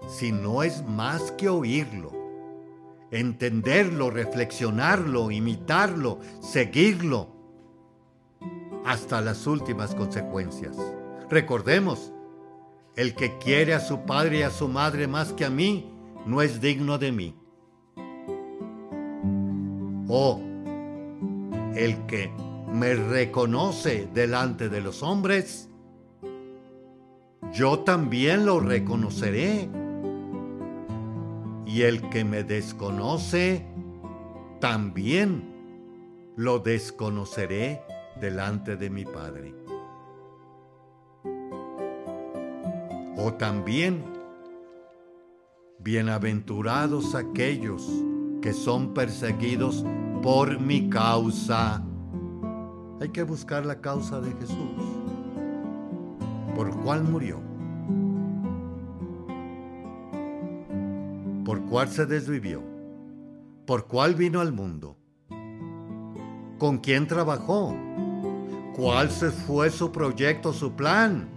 sino 0.06 0.62
es 0.62 0.86
más 0.86 1.32
que 1.32 1.48
oírlo. 1.48 2.12
Entenderlo, 3.10 4.10
reflexionarlo, 4.10 5.30
imitarlo, 5.30 6.18
seguirlo, 6.40 7.28
hasta 8.84 9.22
las 9.22 9.46
últimas 9.46 9.94
consecuencias. 9.94 10.76
Recordemos, 11.30 12.12
el 12.96 13.14
que 13.14 13.38
quiere 13.38 13.72
a 13.72 13.80
su 13.80 14.00
padre 14.00 14.40
y 14.40 14.42
a 14.42 14.50
su 14.50 14.68
madre 14.68 15.06
más 15.06 15.32
que 15.32 15.46
a 15.46 15.50
mí, 15.50 15.90
no 16.26 16.42
es 16.42 16.60
digno 16.60 16.98
de 16.98 17.12
mí. 17.12 17.34
O 20.06 20.42
el 21.74 22.04
que 22.04 22.30
me 22.72 22.94
reconoce 22.94 24.08
delante 24.12 24.68
de 24.68 24.80
los 24.80 25.02
hombres, 25.02 25.68
yo 27.52 27.80
también 27.80 28.44
lo 28.44 28.60
reconoceré. 28.60 29.68
Y 31.66 31.82
el 31.82 32.08
que 32.08 32.24
me 32.24 32.44
desconoce, 32.44 33.66
también 34.60 36.32
lo 36.36 36.58
desconoceré 36.58 37.82
delante 38.20 38.76
de 38.76 38.90
mi 38.90 39.04
Padre. 39.04 39.54
O 43.16 43.32
también, 43.34 44.02
bienaventurados 45.78 47.14
aquellos 47.14 47.86
que 48.40 48.52
son 48.52 48.94
perseguidos 48.94 49.84
por 50.22 50.60
mi 50.60 50.88
causa. 50.88 51.84
Hay 53.00 53.10
que 53.10 53.22
buscar 53.22 53.64
la 53.64 53.80
causa 53.80 54.20
de 54.20 54.32
Jesús. 54.32 54.56
¿Por 56.56 56.76
cuál 56.80 57.04
murió? 57.04 57.40
¿Por 61.44 61.62
cuál 61.66 61.88
se 61.88 62.06
desvivió? 62.06 62.60
¿Por 63.66 63.86
cuál 63.86 64.14
vino 64.14 64.40
al 64.40 64.52
mundo? 64.52 64.96
¿Con 66.58 66.78
quién 66.78 67.06
trabajó? 67.06 67.76
¿Cuál 68.74 69.08
fue 69.08 69.70
su 69.70 69.92
proyecto, 69.92 70.52
su 70.52 70.72
plan? 70.72 71.28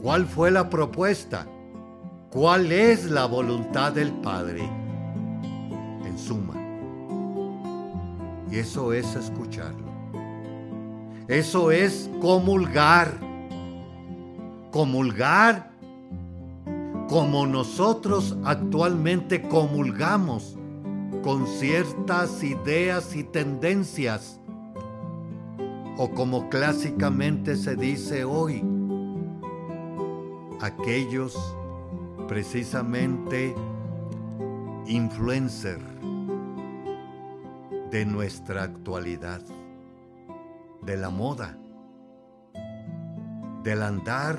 ¿Cuál 0.00 0.26
fue 0.26 0.52
la 0.52 0.70
propuesta? 0.70 1.46
¿Cuál 2.30 2.70
es 2.70 3.10
la 3.10 3.26
voluntad 3.26 3.92
del 3.92 4.12
Padre? 4.12 4.85
Eso 8.56 8.94
es 8.94 9.14
escucharlo. 9.14 9.84
Eso 11.28 11.70
es 11.70 12.08
comulgar. 12.22 13.12
Comulgar 14.70 15.70
como 17.06 17.46
nosotros 17.46 18.34
actualmente 18.44 19.42
comulgamos 19.42 20.56
con 21.22 21.46
ciertas 21.46 22.42
ideas 22.42 23.14
y 23.14 23.24
tendencias, 23.24 24.40
o 25.98 26.10
como 26.12 26.48
clásicamente 26.48 27.56
se 27.56 27.76
dice 27.76 28.24
hoy, 28.24 28.64
aquellos 30.60 31.36
precisamente 32.26 33.54
influencer 34.86 35.95
de 37.96 38.04
nuestra 38.04 38.62
actualidad, 38.62 39.40
de 40.82 40.98
la 40.98 41.08
moda, 41.08 41.56
del 43.62 43.82
andar 43.82 44.38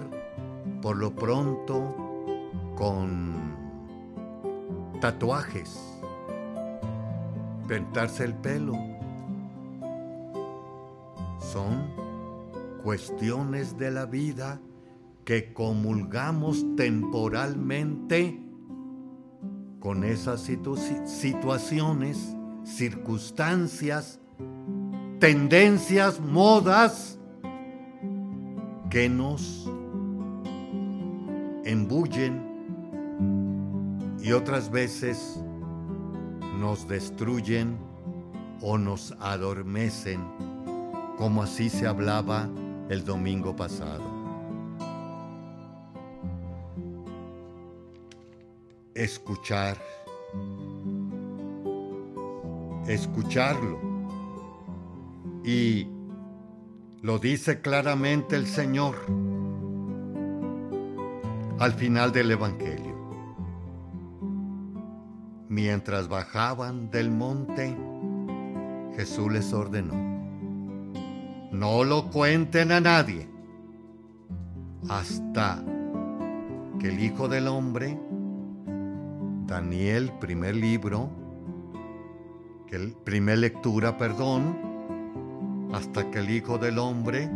por 0.79 0.95
lo 0.95 1.15
pronto 1.15 1.95
con 2.75 3.55
tatuajes, 5.01 5.99
pintarse 7.67 8.25
el 8.25 8.35
pelo. 8.35 8.75
Son 11.39 11.89
cuestiones 12.83 13.75
de 13.75 13.89
la 13.89 14.05
vida 14.05 14.61
que 15.25 15.51
comulgamos 15.51 16.63
temporalmente 16.75 18.39
con 19.79 20.03
esas 20.03 20.41
situaciones, 21.07 22.36
circunstancias, 22.75 24.19
tendencias, 25.19 26.19
modas 26.19 27.17
que 28.89 29.09
nos 29.09 29.69
embullen 31.65 32.45
y 34.21 34.31
otras 34.31 34.69
veces 34.69 35.39
nos 36.59 36.87
destruyen 36.87 37.77
o 38.61 38.77
nos 38.77 39.13
adormecen, 39.19 40.21
como 41.17 41.43
así 41.43 41.69
se 41.69 41.87
hablaba 41.87 42.49
el 42.89 43.03
domingo 43.05 43.55
pasado. 43.55 44.17
escuchar, 49.03 49.77
escucharlo 52.87 53.79
y 55.43 55.87
Lo 57.01 57.19
dice 57.19 57.61
claramente 57.61 58.35
el 58.35 58.47
Señor 58.47 58.95
al 61.59 61.73
final 61.73 62.11
del 62.11 62.31
Evangelio. 62.31 62.95
Mientras 65.47 66.09
bajaban 66.09 66.89
del 66.89 67.11
monte, 67.11 67.77
Jesús 68.95 69.31
les 69.31 69.53
ordenó, 69.53 69.93
no 71.51 71.83
lo 71.83 72.09
cuenten 72.09 72.71
a 72.71 72.81
nadie 72.81 73.29
hasta 74.89 75.63
que 76.79 76.89
el 76.89 76.99
Hijo 77.01 77.27
del 77.27 77.47
Hombre, 77.47 77.97
Daniel, 79.45 80.11
primer 80.19 80.55
libro, 80.55 81.26
que 82.67 82.75
el 82.75 82.93
primer 82.93 83.39
lectura, 83.39 83.97
perdón, 83.97 85.69
hasta 85.73 86.09
que 86.11 86.19
el 86.19 86.29
Hijo 86.29 86.57
del 86.57 86.79
Hombre, 86.79 87.29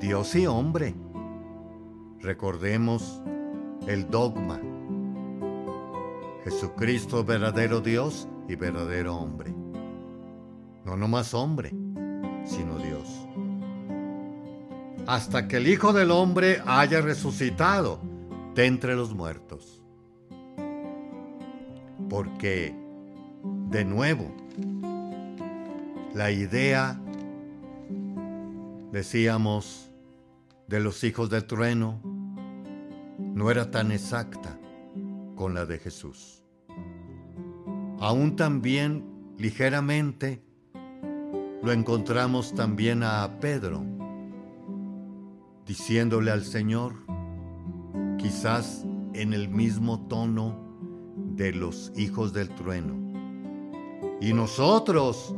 Dios 0.00 0.34
y 0.34 0.46
hombre, 0.46 0.94
recordemos 2.20 3.22
el 3.86 4.10
dogma, 4.10 4.60
Jesucristo 6.44 7.24
verdadero 7.24 7.80
Dios 7.80 8.28
y 8.48 8.56
verdadero 8.56 9.16
hombre, 9.16 9.54
no 10.84 10.96
nomás 10.96 11.32
hombre, 11.32 11.70
sino 12.44 12.78
Dios 12.78 13.24
hasta 15.06 15.48
que 15.48 15.58
el 15.58 15.68
Hijo 15.68 15.92
del 15.92 16.10
Hombre 16.10 16.62
haya 16.66 17.00
resucitado 17.00 18.00
de 18.54 18.66
entre 18.66 18.94
los 18.94 19.14
muertos. 19.14 19.82
Porque, 22.08 22.74
de 23.74 23.84
nuevo, 23.84 24.30
la 26.14 26.30
idea, 26.30 26.96
decíamos, 28.92 29.90
de 30.68 30.78
los 30.78 31.02
hijos 31.02 31.28
del 31.28 31.44
trueno 31.44 32.00
no 33.18 33.50
era 33.50 33.72
tan 33.72 33.90
exacta 33.90 34.56
con 35.34 35.54
la 35.54 35.66
de 35.66 35.80
Jesús. 35.80 36.44
Aún 37.98 38.36
también, 38.36 39.34
ligeramente, 39.38 40.40
lo 41.60 41.72
encontramos 41.72 42.54
también 42.54 43.02
a 43.02 43.40
Pedro 43.40 43.84
diciéndole 45.66 46.30
al 46.30 46.44
Señor, 46.44 46.94
quizás 48.18 48.86
en 49.14 49.32
el 49.32 49.48
mismo 49.48 50.06
tono 50.06 50.76
de 51.34 51.52
los 51.52 51.90
hijos 51.96 52.32
del 52.32 52.50
trueno. 52.50 53.03
Y 54.20 54.32
nosotros, 54.32 55.34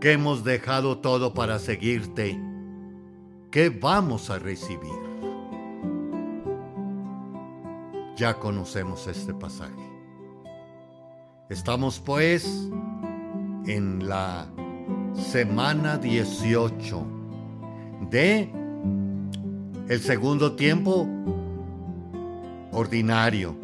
que 0.00 0.12
hemos 0.12 0.44
dejado 0.44 0.98
todo 0.98 1.34
para 1.34 1.58
seguirte, 1.58 2.40
¿qué 3.50 3.70
vamos 3.70 4.30
a 4.30 4.38
recibir? 4.38 4.92
Ya 8.16 8.34
conocemos 8.38 9.06
este 9.06 9.34
pasaje. 9.34 9.74
Estamos 11.48 12.00
pues 12.00 12.70
en 13.66 14.08
la 14.08 14.46
semana 15.14 15.98
18 15.98 17.06
de 18.10 18.50
el 19.88 20.00
segundo 20.00 20.56
tiempo, 20.56 21.08
ordinario. 22.72 23.56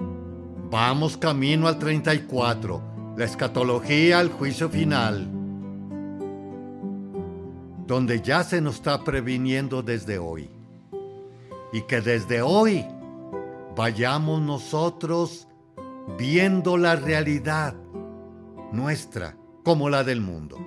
Vamos 0.70 1.16
camino 1.16 1.66
al 1.66 1.78
34, 1.78 2.91
la 3.16 3.24
escatología 3.24 4.18
al 4.18 4.30
juicio 4.30 4.68
final, 4.68 5.28
donde 7.86 8.22
ya 8.22 8.42
se 8.42 8.60
nos 8.60 8.76
está 8.76 9.04
previniendo 9.04 9.82
desde 9.82 10.18
hoy. 10.18 10.50
Y 11.72 11.82
que 11.82 12.00
desde 12.00 12.42
hoy 12.42 12.86
vayamos 13.76 14.40
nosotros 14.40 15.48
viendo 16.18 16.76
la 16.76 16.96
realidad 16.96 17.74
nuestra 18.72 19.36
como 19.64 19.90
la 19.90 20.04
del 20.04 20.20
mundo. 20.20 20.58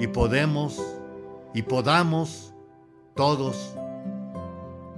Y 0.00 0.06
podemos 0.08 0.80
y 1.54 1.62
podamos 1.62 2.54
todos 3.14 3.74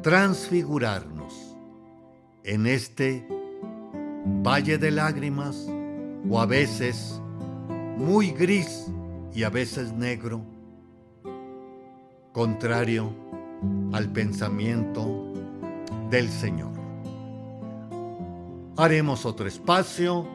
transfigurarnos 0.02 1.56
en 2.44 2.66
este 2.66 3.26
valle 4.24 4.78
de 4.78 4.90
lágrimas 4.90 5.66
o 6.28 6.40
a 6.40 6.46
veces 6.46 7.20
muy 7.96 8.30
gris 8.30 8.86
y 9.34 9.42
a 9.42 9.50
veces 9.50 9.92
negro, 9.92 10.44
contrario 12.32 13.12
al 13.92 14.10
pensamiento 14.12 15.32
del 16.10 16.28
Señor. 16.28 16.72
Haremos 18.76 19.26
otro 19.26 19.46
espacio 19.46 20.26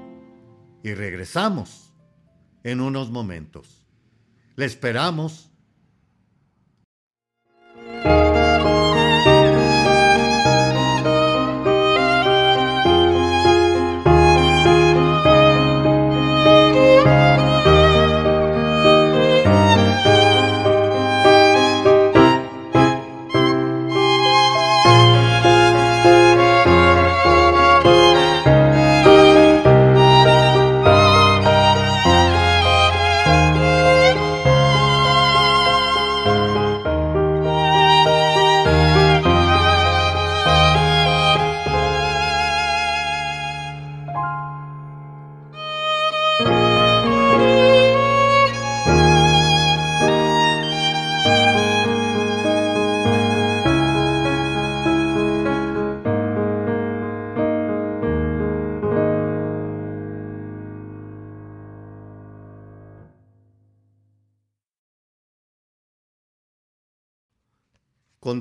y 0.83 0.93
regresamos 0.93 1.93
en 2.63 2.81
unos 2.81 3.09
momentos. 3.09 3.87
Le 4.55 4.65
esperamos 4.65 5.51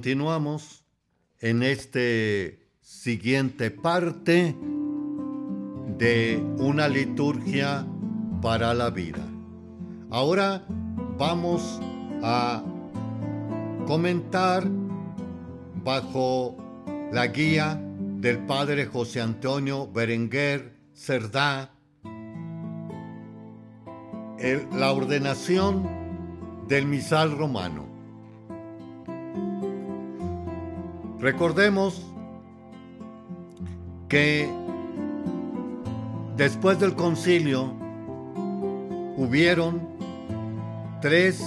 Continuamos 0.05 0.85
en 1.41 1.63
este 1.63 2.69
siguiente 2.83 3.71
parte 3.71 4.55
de 5.97 6.45
una 6.59 6.89
liturgia 6.89 7.87
para 8.43 8.75
la 8.75 8.91
vida. 8.91 9.27
Ahora 10.11 10.67
vamos 11.17 11.81
a 12.23 12.63
comentar 13.87 14.69
bajo 15.83 16.55
la 17.11 17.29
guía 17.29 17.81
del 18.19 18.45
padre 18.45 18.85
José 18.85 19.23
Antonio 19.23 19.91
Berenguer 19.91 20.77
Cerdá 20.93 21.73
la 24.71 24.93
ordenación 24.93 25.89
del 26.69 26.85
misal 26.85 27.39
romano. 27.39 27.94
Recordemos 31.25 32.03
que 34.11 34.47
después 36.37 36.79
del 36.79 36.95
concilio 36.95 37.73
hubieron 39.17 39.89
tres 41.01 41.43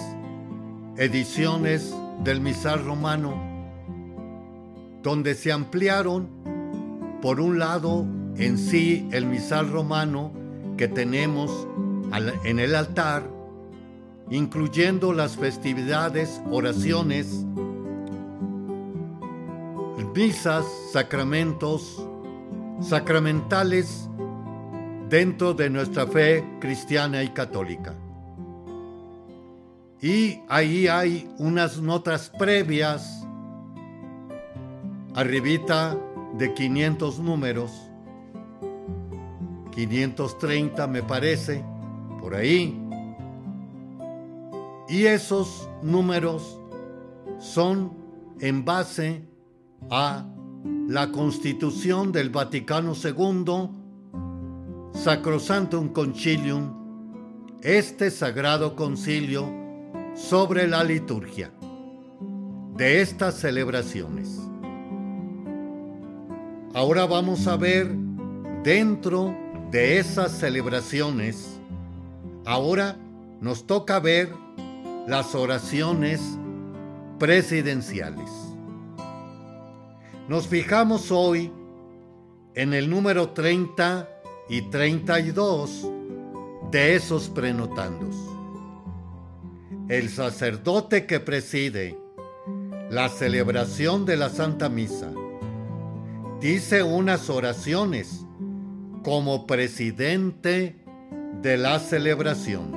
ediciones 0.95 1.95
del 2.23 2.41
misal 2.41 2.83
romano 2.85 3.39
donde 5.03 5.35
se 5.35 5.51
ampliaron 5.51 6.27
por 7.21 7.39
un 7.39 7.59
lado 7.59 8.03
en 8.35 8.57
sí 8.57 9.07
el 9.11 9.27
misal 9.27 9.69
romano 9.71 10.31
que 10.75 10.87
tenemos 10.87 11.67
en 12.43 12.57
el 12.57 12.73
altar, 12.73 13.29
incluyendo 14.31 15.13
las 15.13 15.35
festividades, 15.35 16.41
oraciones, 16.49 17.45
misas, 20.13 20.65
sacramentos, 20.91 22.07
sacramentales 22.81 24.09
dentro 25.09 25.53
de 25.53 25.69
nuestra 25.69 26.05
fe 26.07 26.43
cristiana 26.59 27.23
y 27.23 27.29
católica. 27.29 27.95
Y 30.01 30.41
ahí 30.47 30.87
hay 30.87 31.27
unas 31.39 31.81
notas 31.81 32.31
previas, 32.37 33.25
arribita 35.15 35.97
de 36.37 36.53
500 36.53 37.19
números, 37.19 37.71
530 39.71 40.87
me 40.87 41.01
parece, 41.01 41.63
por 42.19 42.35
ahí. 42.35 42.79
Y 44.87 45.05
esos 45.05 45.67
números 45.81 46.59
son 47.39 47.91
en 48.39 48.63
base 48.63 49.27
a 49.89 50.25
la 50.87 51.11
Constitución 51.11 52.11
del 52.11 52.29
Vaticano 52.29 52.93
II, 52.93 53.69
Sacrosantum 54.93 55.89
Concilium, 55.89 57.57
este 57.61 58.11
sagrado 58.11 58.75
concilio 58.75 59.51
sobre 60.15 60.67
la 60.67 60.83
liturgia 60.83 61.51
de 62.75 63.01
estas 63.01 63.35
celebraciones. 63.35 64.39
Ahora 66.73 67.05
vamos 67.05 67.47
a 67.47 67.57
ver 67.57 67.91
dentro 68.63 69.35
de 69.71 69.97
esas 69.97 70.31
celebraciones, 70.31 71.59
ahora 72.45 72.97
nos 73.41 73.65
toca 73.65 73.99
ver 73.99 74.31
las 75.07 75.35
oraciones 75.35 76.21
presidenciales. 77.19 78.46
Nos 80.27 80.47
fijamos 80.47 81.09
hoy 81.09 81.53
en 82.53 82.73
el 82.73 82.89
número 82.89 83.29
30 83.29 84.09
y 84.49 84.63
32 84.63 85.89
de 86.69 86.95
esos 86.95 87.29
prenotandos. 87.29 88.13
El 89.87 90.09
sacerdote 90.09 91.05
que 91.05 91.21
preside 91.21 91.97
la 92.89 93.07
celebración 93.07 94.05
de 94.05 94.17
la 94.17 94.27
Santa 94.27 94.67
Misa 94.67 95.13
dice 96.41 96.83
unas 96.83 97.29
oraciones 97.29 98.25
como 99.05 99.47
presidente 99.47 100.75
de 101.41 101.55
la 101.55 101.79
celebración. 101.79 102.75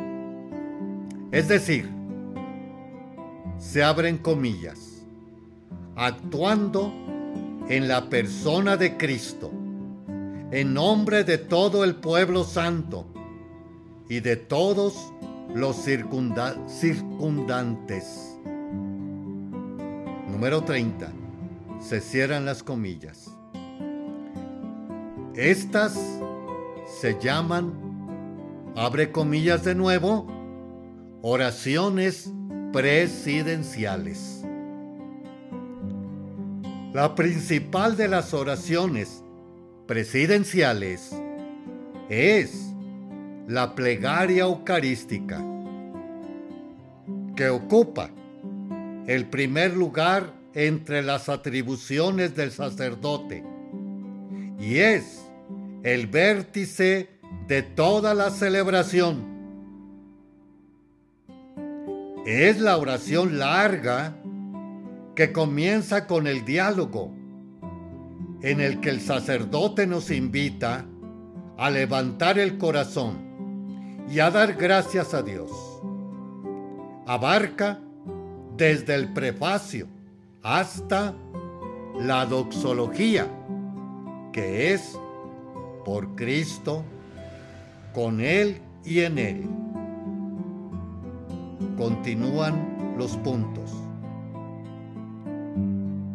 Es 1.32 1.48
decir, 1.48 1.90
se 3.58 3.82
abren 3.82 4.18
comillas, 4.18 5.04
actuando 5.96 6.92
en 7.70 7.86
la 7.86 8.10
persona 8.10 8.76
de 8.76 8.96
Cristo, 8.96 9.52
en 10.50 10.74
nombre 10.74 11.22
de 11.22 11.38
todo 11.38 11.84
el 11.84 11.94
pueblo 11.94 12.42
santo 12.42 13.06
y 14.08 14.18
de 14.18 14.34
todos 14.34 15.12
los 15.54 15.76
circundantes. 15.76 18.36
Número 20.28 20.64
30. 20.64 21.12
Se 21.78 22.00
cierran 22.00 22.44
las 22.44 22.64
comillas. 22.64 23.30
Estas 25.36 25.96
se 27.00 27.16
llaman, 27.20 27.72
abre 28.74 29.12
comillas 29.12 29.62
de 29.62 29.76
nuevo, 29.76 30.26
oraciones 31.22 32.32
presidenciales. 32.72 34.44
La 36.92 37.14
principal 37.14 37.96
de 37.96 38.08
las 38.08 38.34
oraciones 38.34 39.22
presidenciales 39.86 41.12
es 42.08 42.74
la 43.46 43.76
plegaria 43.76 44.42
eucarística, 44.42 45.40
que 47.36 47.48
ocupa 47.48 48.10
el 49.06 49.26
primer 49.26 49.76
lugar 49.76 50.32
entre 50.52 51.02
las 51.02 51.28
atribuciones 51.28 52.34
del 52.34 52.50
sacerdote 52.50 53.44
y 54.58 54.78
es 54.78 55.24
el 55.84 56.08
vértice 56.08 57.08
de 57.46 57.62
toda 57.62 58.14
la 58.14 58.30
celebración. 58.30 59.30
Es 62.26 62.60
la 62.60 62.76
oración 62.76 63.38
larga 63.38 64.19
que 65.20 65.32
comienza 65.32 66.06
con 66.06 66.26
el 66.26 66.46
diálogo, 66.46 67.12
en 68.40 68.58
el 68.58 68.80
que 68.80 68.88
el 68.88 69.02
sacerdote 69.02 69.86
nos 69.86 70.10
invita 70.10 70.86
a 71.58 71.68
levantar 71.68 72.38
el 72.38 72.56
corazón 72.56 74.06
y 74.10 74.20
a 74.20 74.30
dar 74.30 74.54
gracias 74.54 75.12
a 75.12 75.20
Dios. 75.20 75.50
Abarca 77.06 77.80
desde 78.56 78.94
el 78.94 79.12
prefacio 79.12 79.88
hasta 80.42 81.14
la 81.98 82.24
doxología, 82.24 83.26
que 84.32 84.72
es 84.72 84.98
por 85.84 86.16
Cristo, 86.16 86.82
con 87.92 88.22
Él 88.22 88.62
y 88.86 89.00
en 89.00 89.18
Él. 89.18 89.46
Continúan 91.76 92.94
los 92.96 93.18
puntos 93.18 93.79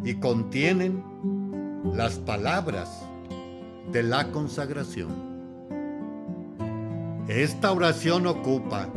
y 0.06 0.14
contienen 0.20 1.02
las 1.92 2.14
palabras 2.20 3.04
de 3.90 4.04
la 4.04 4.30
consagración. 4.30 5.10
Esta 7.26 7.72
oración 7.72 8.28
ocupa 8.28 8.88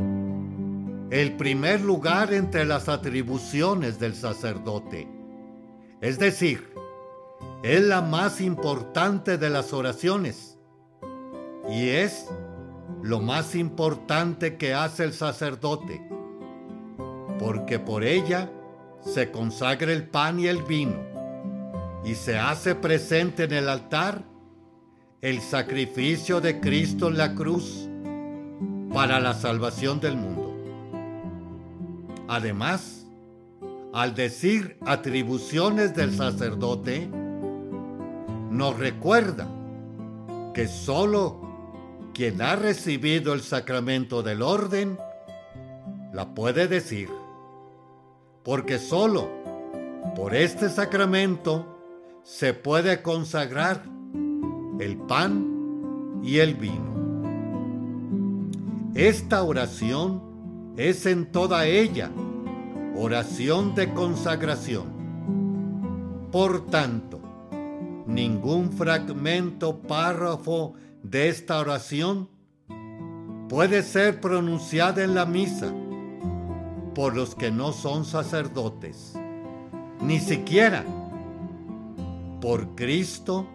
el 1.10 1.36
primer 1.36 1.82
lugar 1.82 2.32
entre 2.32 2.64
las 2.64 2.88
atribuciones 2.88 4.00
del 4.00 4.14
sacerdote, 4.14 5.08
es 6.00 6.20
decir, 6.20 6.72
es 7.64 7.82
la 7.82 8.04
más 8.04 8.40
importante 8.40 9.40
de 9.40 9.50
las 9.50 9.74
oraciones 9.74 10.60
y 11.68 11.90
es 11.90 12.28
lo 13.02 13.20
más 13.20 13.56
importante 13.56 14.58
que 14.58 14.76
hace 14.76 15.06
el 15.06 15.14
sacerdote, 15.14 16.08
porque 17.40 17.80
por 17.80 18.04
ella 18.04 18.52
se 19.02 19.32
consagra 19.32 19.92
el 19.92 20.08
pan 20.08 20.40
y 20.40 20.48
el 20.48 20.64
vino 20.64 20.98
y 22.04 22.16
se 22.16 22.38
hace 22.38 22.76
presente 22.76 23.44
en 23.44 23.54
el 23.54 23.70
altar 23.70 24.24
el 25.22 25.42
sacrificio 25.42 26.40
de 26.40 26.60
Cristo 26.60 27.10
en 27.10 27.18
la 27.18 27.36
cruz 27.36 27.90
para 28.94 29.20
la 29.20 29.34
salvación 29.34 30.00
del 30.00 30.16
mundo. 30.16 30.56
Además, 32.28 33.06
al 33.94 34.16
decir 34.16 34.78
atribuciones 34.86 35.96
del 35.96 36.16
sacerdote, 36.16 37.10
nos 38.50 38.78
recuerda 38.78 39.48
que 40.54 40.68
sólo 40.68 41.42
quien 42.14 42.42
ha 42.42 42.56
recibido 42.56 43.34
el 43.34 43.42
sacramento 43.42 44.24
del 44.24 44.42
orden 44.42 44.98
la 46.14 46.34
puede 46.34 46.68
decir 46.68 47.10
porque 48.44 48.80
solo 48.80 49.30
por 50.16 50.36
este 50.36 50.70
sacramento 50.70 51.78
se 52.24 52.54
puede 52.54 53.02
consagrar 53.02 53.84
el 54.80 54.98
pan 54.98 56.20
y 56.24 56.40
el 56.40 56.56
vino. 56.56 56.90
Esta 58.96 59.44
oración 59.44 60.74
es 60.78 61.06
en 61.06 61.32
toda 61.32 61.66
ella 61.66 62.12
oración 62.96 63.76
de 63.76 63.94
consagración. 63.94 64.88
Por 66.32 66.66
tanto, 66.68 67.22
ningún 68.06 68.72
fragmento, 68.72 69.80
párrafo 69.82 70.74
de 71.02 71.30
esta 71.30 71.60
oración 71.60 72.30
puede 73.48 73.84
ser 73.84 74.20
pronunciada 74.20 75.04
en 75.04 75.16
la 75.16 75.26
misa 75.26 75.74
por 77.00 77.16
los 77.16 77.34
que 77.34 77.50
no 77.50 77.72
son 77.72 78.04
sacerdotes, 78.04 79.14
ni 80.02 80.20
siquiera 80.20 80.84
por 82.42 82.76
Cristo, 82.76 83.48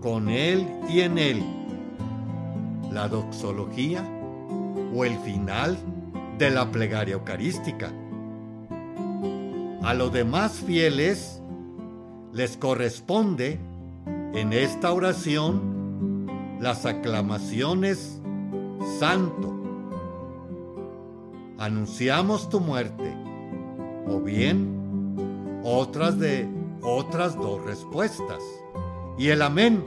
con 0.00 0.30
Él 0.30 0.66
y 0.88 1.00
en 1.00 1.18
Él. 1.18 1.44
La 2.90 3.06
doxología 3.06 4.02
o 4.94 5.04
el 5.04 5.18
final 5.18 5.76
de 6.38 6.48
la 6.48 6.72
plegaria 6.72 7.16
eucarística. 7.16 7.92
A 9.82 9.92
los 9.92 10.10
demás 10.10 10.52
fieles 10.52 11.42
les 12.32 12.56
corresponde 12.56 13.60
en 14.32 14.54
esta 14.54 14.94
oración 14.94 16.56
las 16.60 16.86
aclamaciones 16.86 18.22
Santo, 18.98 19.57
anunciamos 21.58 22.48
tu 22.48 22.60
muerte, 22.60 23.14
o 24.06 24.20
bien 24.20 25.60
otras 25.64 26.18
de 26.18 26.48
otras 26.80 27.36
dos 27.36 27.64
respuestas. 27.64 28.42
Y 29.18 29.28
el 29.28 29.42
amén. 29.42 29.84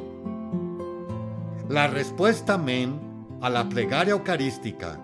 La 1.69 1.87
respuesta 1.87 2.55
amén 2.55 2.99
a 3.41 3.49
la 3.49 3.69
plegaria 3.69 4.11
eucarística 4.11 4.99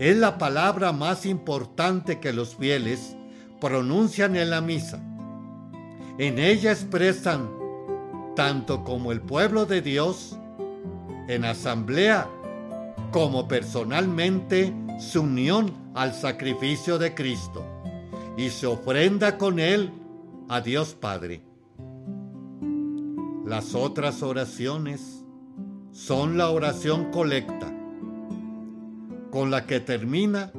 es 0.00 0.16
la 0.16 0.38
palabra 0.38 0.92
más 0.92 1.24
importante 1.24 2.18
que 2.18 2.32
los 2.32 2.56
fieles 2.56 3.16
pronuncian 3.60 4.34
en 4.34 4.50
la 4.50 4.60
misa. 4.60 5.00
En 6.18 6.38
ella 6.38 6.72
expresan, 6.72 7.48
tanto 8.34 8.82
como 8.82 9.12
el 9.12 9.20
pueblo 9.20 9.66
de 9.66 9.82
Dios, 9.82 10.36
en 11.28 11.44
asamblea 11.44 12.28
como 13.12 13.46
personalmente, 13.46 14.74
su 14.98 15.22
unión 15.22 15.72
al 15.94 16.14
sacrificio 16.14 16.98
de 16.98 17.14
Cristo 17.14 17.64
y 18.36 18.50
se 18.50 18.66
ofrenda 18.66 19.38
con 19.38 19.58
él 19.58 19.92
a 20.48 20.60
Dios 20.60 20.94
Padre. 20.94 21.42
Las 23.46 23.74
otras 23.74 24.22
oraciones 24.22 25.24
son 25.92 26.36
la 26.36 26.50
oración 26.50 27.10
colecta, 27.10 27.72
con 29.30 29.50
la 29.50 29.66
que 29.66 29.80
termina 29.80 30.50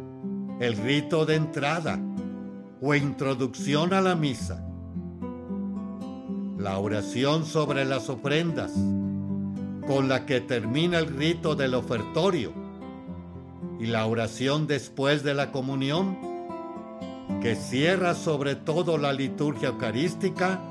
el 0.59 0.77
rito 0.77 1.25
de 1.25 1.35
entrada 1.35 1.99
o 2.81 2.93
introducción 2.95 3.93
a 3.93 4.01
la 4.01 4.15
misa. 4.15 4.65
La 6.57 6.77
oración 6.77 7.45
sobre 7.45 7.85
las 7.85 8.09
ofrendas, 8.09 8.71
con 9.87 10.07
la 10.07 10.25
que 10.25 10.41
termina 10.41 10.99
el 10.99 11.07
rito 11.07 11.55
del 11.55 11.73
ofertorio. 11.73 12.64
Y 13.79 13.87
la 13.87 14.05
oración 14.05 14.67
después 14.67 15.23
de 15.23 15.33
la 15.33 15.51
comunión, 15.51 16.17
que 17.41 17.55
cierra 17.55 18.15
sobre 18.15 18.55
todo 18.55 18.97
la 18.97 19.13
liturgia 19.13 19.69
eucarística, 19.69 20.61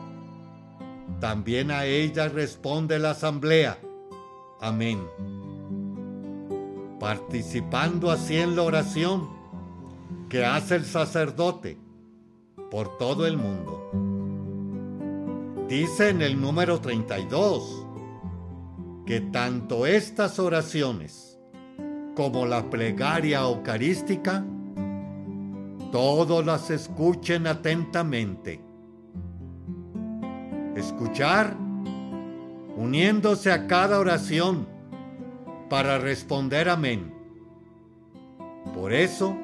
también 1.21 1.71
a 1.71 1.85
ella 1.87 2.29
responde 2.29 2.99
la 2.99 3.11
asamblea. 3.11 3.79
Amén. 4.61 5.01
Participando 6.99 8.11
así 8.11 8.37
en 8.37 8.57
la 8.57 8.63
oración 8.63 9.29
que 10.29 10.45
hace 10.45 10.77
el 10.77 10.85
sacerdote 10.85 11.79
por 12.71 12.99
todo 12.99 13.27
el 13.27 13.37
mundo. 13.37 13.91
Dice 15.69 16.11
en 16.11 16.23
el 16.23 16.41
número 16.41 16.81
32 16.81 17.87
que 19.07 19.21
tanto 19.21 19.87
estas 19.87 20.39
oraciones 20.39 21.34
como 22.15 22.47
la 22.47 22.71
plegaria 22.71 23.41
eucarística 23.41 24.45
todos 25.95 26.45
las 26.45 26.71
escuchen 26.71 27.47
atentamente. 27.47 28.61
Escuchar 30.75 31.57
uniéndose 32.77 33.53
a 33.53 33.69
cada 33.69 34.01
oración 34.01 34.67
para 35.71 35.99
responder 35.99 36.69
amén. 36.69 37.15
Por 38.75 38.93
eso, 38.93 39.37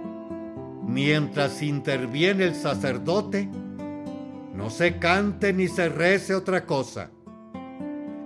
mientras 0.85 1.63
interviene 1.63 2.47
el 2.47 2.57
sacerdote, 2.57 3.49
no 4.53 4.71
se 4.71 4.99
cante 4.99 5.53
ni 5.53 5.69
se 5.69 5.89
rece 5.89 6.35
otra 6.35 6.67
cosa, 6.67 7.11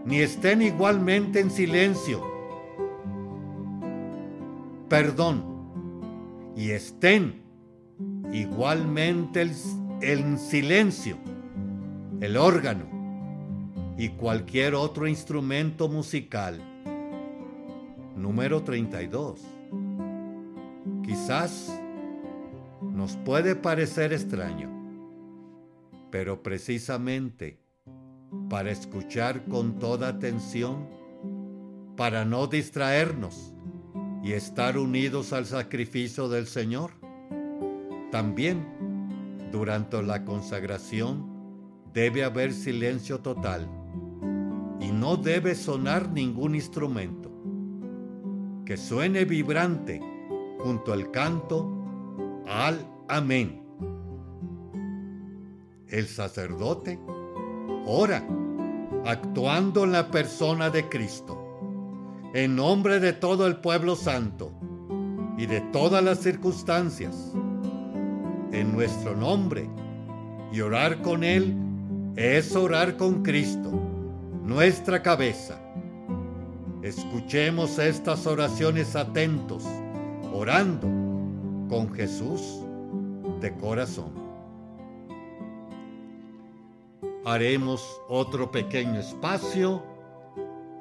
ni 0.06 0.20
estén 0.20 0.62
igualmente 0.62 1.40
en 1.40 1.50
silencio. 1.50 2.33
Perdón, 4.94 6.52
y 6.56 6.70
estén 6.70 7.42
igualmente 8.32 9.44
en 10.00 10.38
silencio 10.38 11.16
el 12.20 12.36
órgano 12.36 12.84
y 13.98 14.10
cualquier 14.10 14.76
otro 14.76 15.08
instrumento 15.08 15.88
musical. 15.88 16.60
Número 18.14 18.62
32. 18.62 19.40
Quizás 21.02 21.76
nos 22.80 23.16
puede 23.16 23.56
parecer 23.56 24.12
extraño, 24.12 24.70
pero 26.12 26.40
precisamente 26.40 27.58
para 28.48 28.70
escuchar 28.70 29.44
con 29.46 29.80
toda 29.80 30.06
atención, 30.06 30.86
para 31.96 32.24
no 32.24 32.46
distraernos 32.46 33.53
y 34.24 34.32
estar 34.32 34.78
unidos 34.78 35.34
al 35.34 35.44
sacrificio 35.44 36.30
del 36.30 36.46
Señor. 36.46 36.92
También, 38.10 38.66
durante 39.52 40.02
la 40.02 40.24
consagración, 40.24 41.26
debe 41.92 42.24
haber 42.24 42.54
silencio 42.54 43.20
total 43.20 43.68
y 44.80 44.90
no 44.90 45.18
debe 45.18 45.54
sonar 45.54 46.10
ningún 46.10 46.54
instrumento. 46.54 47.30
Que 48.64 48.78
suene 48.78 49.26
vibrante 49.26 50.00
junto 50.60 50.94
al 50.94 51.10
canto 51.10 51.84
al 52.46 52.88
amén. 53.08 53.62
El 55.86 56.06
sacerdote 56.06 56.98
ora 57.84 58.26
actuando 59.04 59.84
en 59.84 59.92
la 59.92 60.10
persona 60.10 60.70
de 60.70 60.88
Cristo, 60.88 61.43
en 62.34 62.56
nombre 62.56 62.98
de 62.98 63.12
todo 63.12 63.46
el 63.46 63.58
pueblo 63.58 63.94
santo 63.94 64.52
y 65.38 65.46
de 65.46 65.60
todas 65.60 66.02
las 66.02 66.18
circunstancias 66.18 67.32
en 68.50 68.72
nuestro 68.72 69.14
nombre 69.14 69.70
y 70.52 70.60
orar 70.60 71.00
con 71.00 71.22
Él 71.22 71.56
es 72.16 72.56
orar 72.56 72.96
con 72.96 73.22
Cristo, 73.22 73.70
nuestra 74.42 75.00
cabeza. 75.00 75.60
Escuchemos 76.82 77.78
estas 77.78 78.26
oraciones 78.26 78.96
atentos, 78.96 79.64
orando 80.32 80.88
con 81.68 81.94
Jesús 81.94 82.60
de 83.40 83.54
corazón. 83.54 84.12
Haremos 87.24 88.00
otro 88.08 88.50
pequeño 88.50 88.98
espacio 88.98 89.84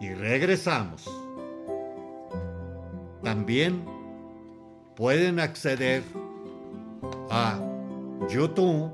y 0.01 0.13
regresamos. 0.15 1.22
También 3.33 3.83
pueden 4.95 5.39
acceder 5.39 6.03
a 7.31 7.59
YouTube 8.29 8.91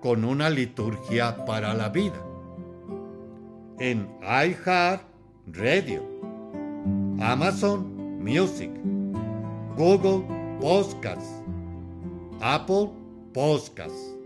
con 0.00 0.24
una 0.24 0.48
liturgia 0.48 1.44
para 1.44 1.74
la 1.74 1.90
vida. 1.90 2.16
En 3.78 4.08
iHeart 4.22 5.02
Radio, 5.48 6.02
Amazon 7.20 8.24
Music, 8.24 8.70
Google 9.76 10.24
Podcasts, 10.58 11.42
Apple 12.40 12.88
Podcasts, 13.34 14.16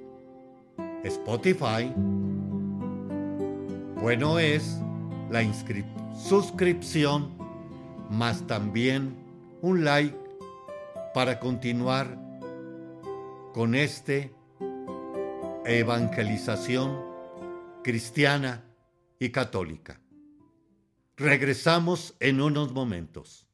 Spotify. 1.02 1.92
Bueno 4.00 4.38
es 4.38 4.78
la 5.32 5.42
suscripción 6.14 7.35
más 8.10 8.46
también 8.46 9.16
un 9.62 9.84
like 9.84 10.16
para 11.14 11.40
continuar 11.40 12.18
con 13.52 13.74
este 13.74 14.34
evangelización 15.64 17.02
cristiana 17.82 18.64
y 19.18 19.30
católica. 19.30 20.00
Regresamos 21.16 22.14
en 22.20 22.40
unos 22.40 22.72
momentos. 22.72 23.45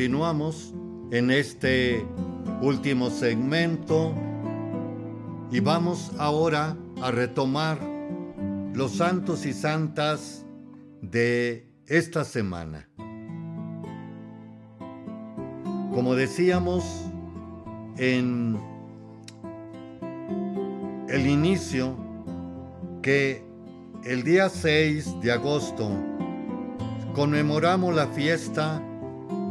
Continuamos 0.00 0.72
en 1.10 1.30
este 1.30 2.06
último 2.62 3.10
segmento 3.10 4.14
y 5.52 5.60
vamos 5.60 6.12
ahora 6.16 6.74
a 7.02 7.10
retomar 7.10 7.78
los 8.72 8.92
santos 8.92 9.44
y 9.44 9.52
santas 9.52 10.46
de 11.02 11.70
esta 11.86 12.24
semana. 12.24 12.88
Como 15.92 16.14
decíamos 16.14 16.82
en 17.98 18.58
el 21.10 21.26
inicio, 21.26 21.94
que 23.02 23.44
el 24.04 24.22
día 24.22 24.48
6 24.48 25.20
de 25.20 25.30
agosto 25.30 25.90
conmemoramos 27.14 27.94
la 27.94 28.06
fiesta 28.06 28.82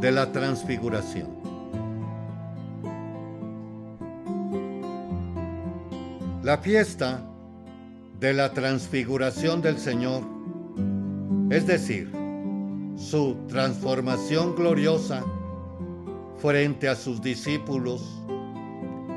de 0.00 0.12
la 0.12 0.32
transfiguración. 0.32 1.28
La 6.42 6.58
fiesta 6.58 7.22
de 8.18 8.32
la 8.32 8.52
transfiguración 8.52 9.60
del 9.60 9.78
Señor, 9.78 10.22
es 11.50 11.66
decir, 11.66 12.10
su 12.96 13.36
transformación 13.48 14.54
gloriosa 14.54 15.22
frente 16.38 16.88
a 16.88 16.94
sus 16.94 17.20
discípulos, 17.20 18.02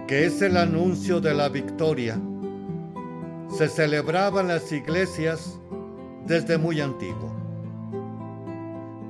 que 0.07 0.25
es 0.25 0.41
el 0.41 0.57
anuncio 0.57 1.21
de 1.21 1.33
la 1.33 1.49
victoria, 1.49 2.19
se 3.57 3.69
celebraba 3.69 4.41
en 4.41 4.49
las 4.49 4.71
iglesias 4.71 5.59
desde 6.25 6.57
muy 6.57 6.81
antiguo. 6.81 7.32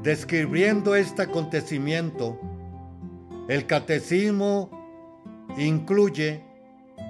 Describiendo 0.03 0.95
este 0.95 1.21
acontecimiento, 1.21 2.37
el 3.47 3.65
catecismo 3.65 4.69
incluye 5.57 6.43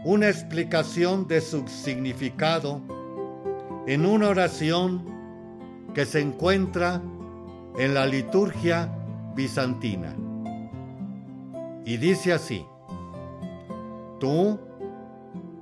una 0.05 0.29
explicación 0.29 1.27
de 1.27 1.41
su 1.41 1.67
significado 1.67 2.81
en 3.87 4.05
una 4.05 4.29
oración 4.29 5.03
que 5.95 6.05
se 6.05 6.21
encuentra 6.21 7.01
en 7.79 7.95
la 7.95 8.05
liturgia 8.05 8.95
bizantina. 9.35 10.15
Y 11.85 11.97
dice 11.97 12.31
así, 12.31 12.63
tú 14.19 14.59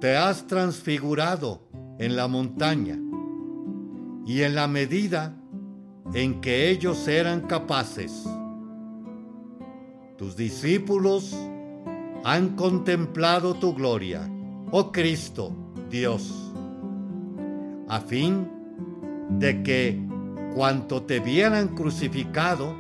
te 0.02 0.18
has 0.18 0.48
transfigurado 0.48 1.62
en 1.98 2.18
la 2.18 2.28
montaña 2.28 3.00
y 4.26 4.42
en 4.42 4.54
la 4.54 4.68
medida 4.68 5.38
en 6.14 6.42
que 6.42 6.70
ellos 6.70 7.08
eran 7.08 7.42
capaces. 7.42 8.26
Tus 10.18 10.36
discípulos 10.36 11.36
han 12.24 12.56
contemplado 12.56 13.56
tu 13.56 13.74
gloria, 13.74 14.30
oh 14.72 14.92
Cristo, 14.92 15.56
Dios, 15.90 16.32
a 17.88 18.00
fin 18.00 18.48
de 19.30 19.64
que 19.64 20.00
cuanto 20.54 21.04
te 21.04 21.20
vieran 21.20 21.70
crucificado, 21.70 22.76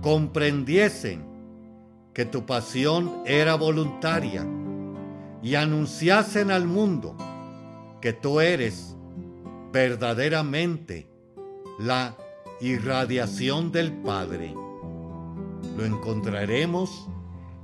comprendiesen 0.00 1.22
que 2.14 2.24
tu 2.24 2.46
pasión 2.46 3.22
era 3.26 3.54
voluntaria 3.54 4.46
y 5.42 5.54
anunciasen 5.54 6.50
al 6.50 6.66
mundo 6.66 7.16
que 8.00 8.12
tú 8.12 8.40
eres 8.40 8.96
verdaderamente 9.72 11.06
la 11.78 12.16
irradiación 12.60 13.72
del 13.72 13.92
Padre. 13.92 14.54
Lo 15.76 15.84
encontraremos 15.84 17.08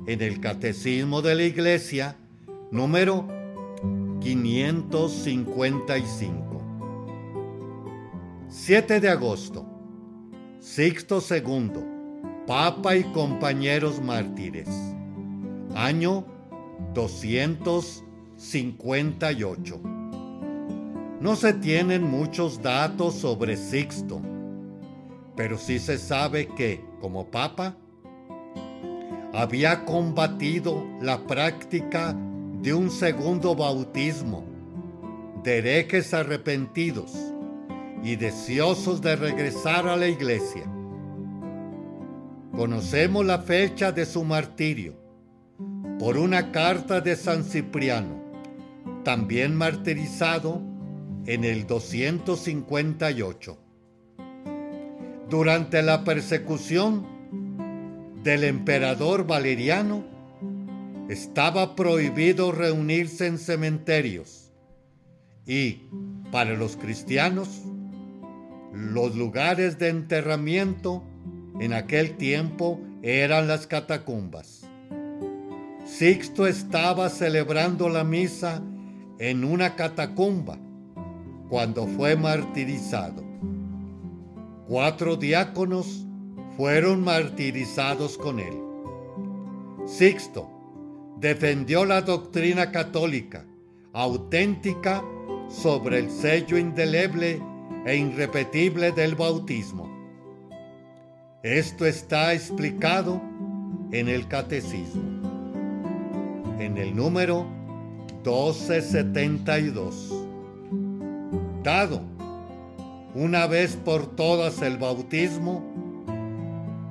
en 0.06 0.20
el 0.22 0.40
Catecismo 0.40 1.22
de 1.22 1.34
la 1.34 1.42
Iglesia 1.42 2.16
número 2.70 3.26
555. 4.20 6.62
7 8.48 9.00
de 9.00 9.08
agosto. 9.08 9.66
Sixto 10.60 11.20
II, 11.30 11.70
Papa 12.46 12.94
y 12.96 13.02
compañeros 13.12 14.00
mártires. 14.00 14.68
Año 15.74 16.24
258. 16.94 19.80
No 21.20 21.36
se 21.36 21.52
tienen 21.54 22.02
muchos 22.02 22.60
datos 22.62 23.14
sobre 23.14 23.56
Sixto, 23.56 24.20
pero 25.36 25.58
sí 25.58 25.78
se 25.78 25.98
sabe 25.98 26.48
que, 26.48 26.82
como 27.00 27.30
papa, 27.30 27.76
había 29.32 29.84
combatido 29.84 30.84
la 31.00 31.26
práctica 31.26 32.16
de 32.62 32.72
un 32.72 32.90
segundo 32.90 33.54
bautismo 33.54 34.44
de 35.44 35.58
herejes 35.58 36.14
arrepentidos 36.14 37.12
y 38.02 38.16
deseosos 38.16 39.02
de 39.02 39.14
regresar 39.14 39.86
a 39.86 39.96
la 39.96 40.08
iglesia. 40.08 40.64
Conocemos 42.52 43.26
la 43.26 43.40
fecha 43.40 43.92
de 43.92 44.06
su 44.06 44.24
martirio 44.24 44.94
por 45.98 46.16
una 46.16 46.50
carta 46.50 47.02
de 47.02 47.14
San 47.14 47.44
Cipriano, 47.44 48.22
también 49.04 49.54
martirizado 49.54 50.62
en 51.26 51.44
el 51.44 51.66
258. 51.66 53.65
Durante 55.28 55.82
la 55.82 56.04
persecución 56.04 57.04
del 58.22 58.44
emperador 58.44 59.26
Valeriano, 59.26 60.04
estaba 61.08 61.74
prohibido 61.74 62.52
reunirse 62.52 63.26
en 63.26 63.38
cementerios 63.38 64.52
y, 65.44 65.88
para 66.30 66.54
los 66.54 66.76
cristianos, 66.76 67.62
los 68.72 69.16
lugares 69.16 69.78
de 69.80 69.88
enterramiento 69.88 71.02
en 71.58 71.72
aquel 71.72 72.16
tiempo 72.16 72.80
eran 73.02 73.48
las 73.48 73.66
catacumbas. 73.66 74.68
Sixto 75.84 76.46
estaba 76.46 77.08
celebrando 77.08 77.88
la 77.88 78.04
misa 78.04 78.62
en 79.18 79.44
una 79.44 79.74
catacumba 79.74 80.56
cuando 81.48 81.88
fue 81.88 82.14
martirizado. 82.14 83.25
Cuatro 84.68 85.16
diáconos 85.16 86.06
fueron 86.56 87.04
martirizados 87.04 88.18
con 88.18 88.40
él. 88.40 88.54
Sixto 89.86 90.50
defendió 91.18 91.84
la 91.84 92.02
doctrina 92.02 92.72
católica 92.72 93.46
auténtica 93.92 95.04
sobre 95.48 95.98
el 96.00 96.10
sello 96.10 96.58
indeleble 96.58 97.40
e 97.86 97.96
irrepetible 97.96 98.92
del 98.92 99.14
bautismo. 99.14 99.88
Esto 101.42 101.86
está 101.86 102.34
explicado 102.34 103.22
en 103.92 104.08
el 104.08 104.26
catecismo 104.26 105.16
en 106.58 106.76
el 106.78 106.94
número 106.96 107.44
1272. 108.24 110.12
Dado 111.62 112.15
una 113.16 113.46
vez 113.46 113.76
por 113.76 114.14
todas 114.14 114.60
el 114.60 114.76
bautismo, 114.76 115.64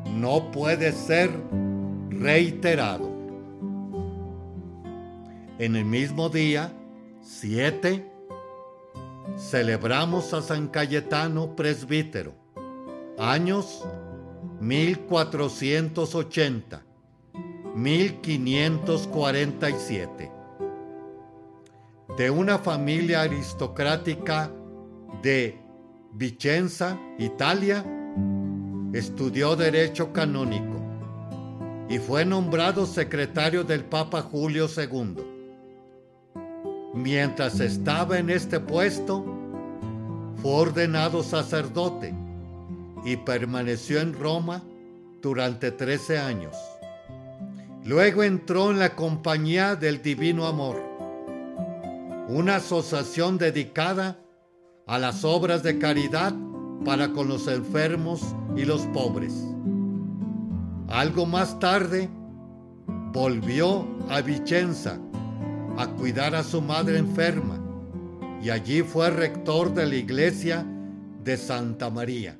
no 0.08 0.50
puede 0.52 0.92
ser 0.92 1.30
reiterado. 2.10 3.14
En 5.60 5.76
el 5.76 5.86
mismo 5.86 6.30
día, 6.30 6.74
7, 7.22 8.12
celebramos 9.38 10.34
a 10.34 10.42
San 10.42 10.68
Cayetano 10.68 11.56
presbítero, 11.56 12.34
años 13.20 13.86
1480 14.62 16.82
1547. 17.76 20.32
De 22.18 22.32
una 22.32 22.58
familia 22.58 23.22
aristocrática 23.22 24.52
de 25.22 25.65
Vicenza, 26.18 26.98
Italia, 27.20 27.84
estudió 28.94 29.58
Derecho 29.58 30.14
Canónico 30.14 30.82
y 31.90 32.00
fue 32.00 32.24
nombrado 32.24 32.86
secretario 32.86 33.66
del 33.66 33.84
Papa 33.84 34.22
Julio 34.22 34.70
II. 34.78 35.18
Mientras 36.94 37.60
estaba 37.60 38.18
en 38.18 38.30
este 38.30 38.62
puesto, 38.62 39.26
fue 40.42 40.52
ordenado 40.54 41.22
sacerdote 41.22 42.14
y 43.04 43.18
permaneció 43.18 44.00
en 44.00 44.14
Roma 44.14 44.64
durante 45.22 45.72
13 45.72 46.18
años. 46.18 46.56
Luego 47.84 48.24
entró 48.24 48.72
en 48.72 48.80
la 48.80 48.96
Compañía 48.96 49.76
del 49.76 50.02
Divino 50.02 50.48
Amor, 50.48 50.82
una 52.30 52.56
asociación 52.56 53.38
dedicada 53.38 54.18
a 54.88 55.00
las 55.00 55.24
obras 55.24 55.64
de 55.64 55.80
caridad 55.80 56.34
para 56.84 57.12
con 57.12 57.28
los 57.28 57.48
enfermos 57.48 58.22
y 58.56 58.66
los 58.66 58.82
pobres. 58.88 59.34
Algo 60.88 61.26
más 61.26 61.60
tarde, 61.60 62.10
volvió 63.12 63.88
a 64.10 64.22
Vicenza 64.22 65.00
a 65.78 65.88
cuidar 65.88 66.36
a 66.36 66.44
su 66.44 66.62
madre 66.62 67.00
enferma 67.00 67.60
y 68.42 68.50
allí 68.50 68.84
fue 68.84 69.10
rector 69.10 69.74
de 69.74 69.88
la 69.88 69.96
iglesia 69.96 70.66
de 71.24 71.38
Santa 71.38 71.90
María. 71.90 72.38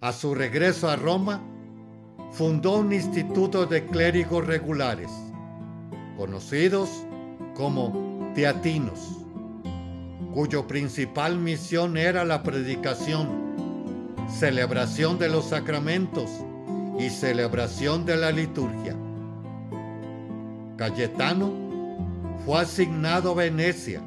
A 0.00 0.12
su 0.12 0.34
regreso 0.34 0.88
a 0.88 0.96
Roma, 0.96 1.40
fundó 2.32 2.78
un 2.78 2.92
instituto 2.92 3.66
de 3.66 3.86
clérigos 3.86 4.46
regulares, 4.46 5.10
conocidos 6.16 6.90
como 7.54 8.32
teatinos, 8.34 9.17
cuyo 10.38 10.68
principal 10.68 11.36
misión 11.36 11.96
era 11.96 12.24
la 12.24 12.44
predicación, 12.44 13.26
celebración 14.28 15.18
de 15.18 15.28
los 15.28 15.46
sacramentos 15.46 16.30
y 16.96 17.10
celebración 17.10 18.06
de 18.06 18.16
la 18.16 18.30
liturgia. 18.30 18.94
Cayetano 20.76 21.50
fue 22.46 22.60
asignado 22.60 23.32
a 23.32 23.34
Venecia 23.34 24.00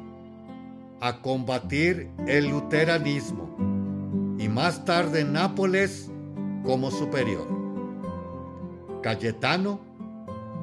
a 1.02 1.20
combatir 1.20 2.08
el 2.26 2.48
luteranismo 2.48 4.34
y 4.38 4.48
más 4.48 4.86
tarde 4.86 5.24
Nápoles 5.24 6.10
como 6.64 6.90
superior. 6.90 7.46
Cayetano 9.02 9.80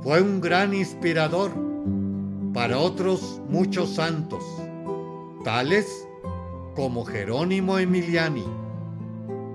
fue 0.02 0.20
un 0.20 0.42
gran 0.42 0.74
inspirador 0.74 1.52
para 2.56 2.80
otros 2.80 3.40
muchos 3.48 3.94
santos, 3.94 4.44
tales 5.44 6.08
como 6.76 7.06
Jerónimo 7.06 7.78
Emiliani, 7.78 8.46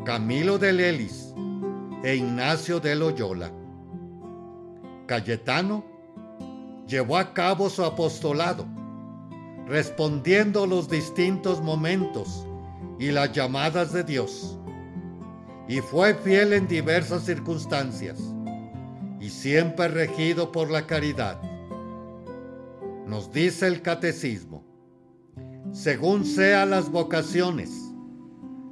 Camilo 0.05 0.59
de 0.59 0.72
Lelis 0.72 1.35
e 2.03 2.16
Ignacio 2.16 2.80
de 2.80 2.95
Loyola. 2.95 3.51
Cayetano 5.07 5.85
llevó 6.87 7.18
a 7.18 7.35
cabo 7.35 7.68
su 7.68 7.85
apostolado, 7.85 8.66
respondiendo 9.66 10.66
los 10.66 10.89
distintos 10.89 11.62
momentos 11.62 12.47
y 12.99 13.11
las 13.11 13.32
llamadas 13.32 13.93
de 13.93 14.05
Dios, 14.05 14.59
y 15.68 15.80
fue 15.80 16.14
fiel 16.14 16.53
en 16.55 16.66
diversas 16.66 17.24
circunstancias, 17.24 18.18
y 19.20 19.28
siempre 19.28 19.89
regido 19.89 20.53
por 20.53 20.70
la 20.70 20.87
caridad. 20.87 21.41
Nos 23.07 23.32
dice 23.32 23.66
el 23.66 23.82
catecismo, 23.82 24.64
según 25.75 26.25
sean 26.25 26.70
las 26.70 26.89
vocaciones, 26.89 27.93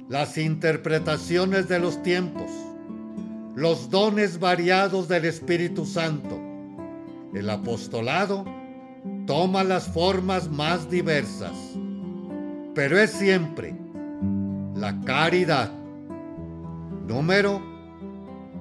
las 0.07 0.37
interpretaciones 0.37 1.67
de 1.67 1.79
los 1.79 2.01
tiempos, 2.01 2.49
los 3.55 3.89
dones 3.89 4.39
variados 4.39 5.09
del 5.09 5.25
Espíritu 5.25 5.85
Santo, 5.85 6.39
el 7.33 7.49
apostolado 7.49 8.45
toma 9.27 9.65
las 9.65 9.89
formas 9.89 10.49
más 10.49 10.89
diversas, 10.89 11.51
pero 12.73 12.97
es 12.97 13.11
siempre 13.11 13.75
la 14.73 14.97
caridad. 15.01 15.73
Número 17.05 17.61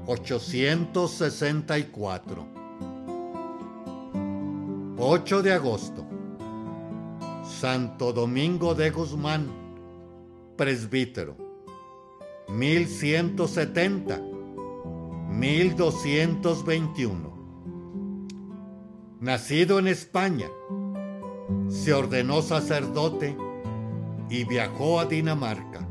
864. 0.07 2.45
8 4.99 5.43
de 5.43 5.53
agosto. 5.53 6.12
Santo 7.63 8.13
Domingo 8.13 8.75
de 8.75 8.91
Guzmán, 8.91 9.47
presbítero. 10.57 11.37
1170. 12.49 14.21
1221. 15.29 17.33
Nacido 19.21 19.79
en 19.79 19.87
España, 19.87 20.49
se 21.69 21.95
ordenó 21.95 22.43
sacerdote 22.43 23.37
y 24.29 24.43
viajó 24.43 24.99
a 24.99 25.05
Dinamarca. 25.05 25.87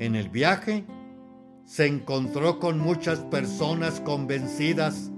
En 0.00 0.16
el 0.16 0.28
viaje 0.28 0.84
se 1.64 1.86
encontró 1.86 2.58
con 2.58 2.78
muchas 2.78 3.20
personas 3.20 4.00
convencidas 4.00 5.10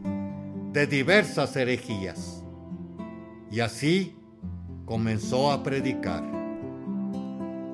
de 0.72 0.87
diversas 0.87 1.57
herejías 1.57 2.45
y 3.51 3.59
así 3.59 4.14
comenzó 4.85 5.51
a 5.51 5.62
predicar. 5.62 6.22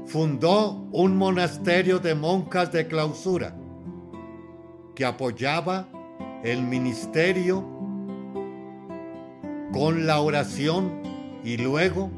Fundó 0.07 0.89
un 0.93 1.17
monasterio 1.17 1.99
de 1.99 2.15
monjas 2.15 2.73
de 2.73 2.87
clausura 2.87 3.57
que 4.95 5.05
apoyaba 5.05 5.89
el 6.43 6.63
ministerio 6.63 7.65
con 9.73 10.07
la 10.07 10.21
oración 10.21 11.01
y 11.45 11.57
luego 11.57 12.11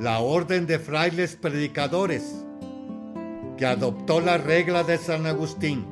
la 0.00 0.20
orden 0.20 0.66
de 0.66 0.78
frailes 0.78 1.36
predicadores, 1.36 2.44
que 3.56 3.66
adoptó 3.66 4.20
la 4.20 4.38
regla 4.38 4.84
de 4.84 4.98
San 4.98 5.26
Agustín, 5.26 5.84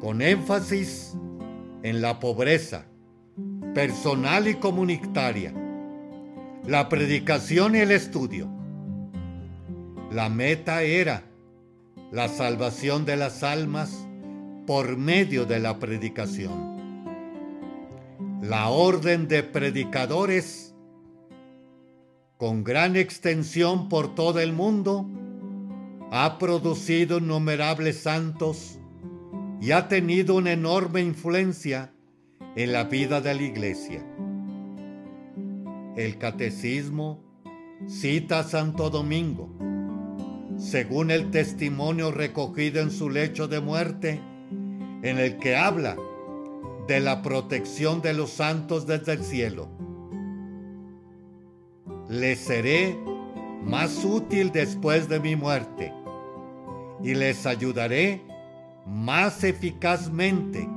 con 0.00 0.20
énfasis 0.20 1.16
en 1.82 2.02
la 2.02 2.18
pobreza 2.18 2.86
personal 3.74 4.48
y 4.48 4.54
comunitaria, 4.54 5.52
la 6.66 6.88
predicación 6.88 7.74
y 7.74 7.78
el 7.78 7.90
estudio. 7.90 8.48
La 10.10 10.28
meta 10.28 10.82
era 10.82 11.24
la 12.12 12.28
salvación 12.28 13.04
de 13.04 13.16
las 13.16 13.42
almas 13.42 14.06
por 14.66 14.96
medio 14.96 15.44
de 15.44 15.58
la 15.58 15.78
predicación 15.78 16.74
la 18.48 18.68
orden 18.68 19.26
de 19.26 19.42
predicadores 19.42 20.74
con 22.36 22.62
gran 22.62 22.94
extensión 22.94 23.88
por 23.88 24.14
todo 24.14 24.38
el 24.40 24.52
mundo 24.52 25.08
ha 26.10 26.38
producido 26.38 27.18
innumerables 27.18 28.02
santos 28.02 28.78
y 29.62 29.70
ha 29.70 29.88
tenido 29.88 30.34
una 30.34 30.52
enorme 30.52 31.00
influencia 31.00 31.94
en 32.54 32.72
la 32.72 32.84
vida 32.84 33.22
de 33.22 33.34
la 33.34 33.42
iglesia. 33.42 34.04
El 35.96 36.18
catecismo 36.18 37.22
cita 37.86 38.40
a 38.40 38.42
Santo 38.42 38.90
Domingo, 38.90 39.48
según 40.56 41.12
el 41.12 41.30
testimonio 41.30 42.10
recogido 42.10 42.82
en 42.82 42.90
su 42.90 43.10
lecho 43.10 43.46
de 43.46 43.60
muerte, 43.60 44.20
en 45.02 45.18
el 45.18 45.38
que 45.38 45.54
habla 45.54 45.96
de 46.88 46.98
la 46.98 47.22
protección 47.22 48.02
de 48.02 48.12
los 48.12 48.30
santos 48.30 48.88
desde 48.88 49.12
el 49.12 49.22
cielo. 49.22 49.68
Les 52.08 52.40
seré 52.40 52.98
más 53.62 54.04
útil 54.04 54.50
después 54.50 55.08
de 55.08 55.20
mi 55.20 55.36
muerte 55.36 55.92
y 57.04 57.14
les 57.14 57.46
ayudaré 57.46 58.20
más 58.84 59.44
eficazmente 59.44 60.68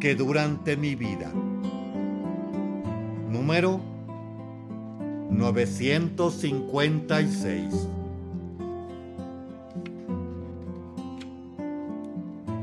que 0.00 0.14
durante 0.14 0.78
mi 0.78 0.94
vida. 0.94 1.30
Número 3.28 3.95
956. 5.30 7.88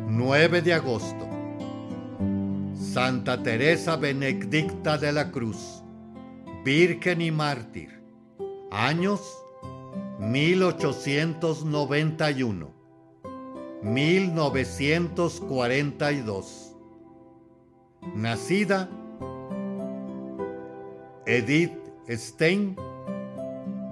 9 0.10 0.62
de 0.62 0.74
agosto. 0.74 1.28
Santa 2.76 3.42
Teresa 3.42 3.96
Benedicta 3.96 5.00
de 5.00 5.12
la 5.12 5.32
Cruz, 5.32 5.82
Virgen 6.64 7.22
y 7.22 7.32
Mártir, 7.32 8.04
años 8.72 9.22
1891, 10.20 12.72
1942. 13.82 16.70
Nacida 18.16 18.90
Edith 21.26 21.83
Stein, 22.10 22.76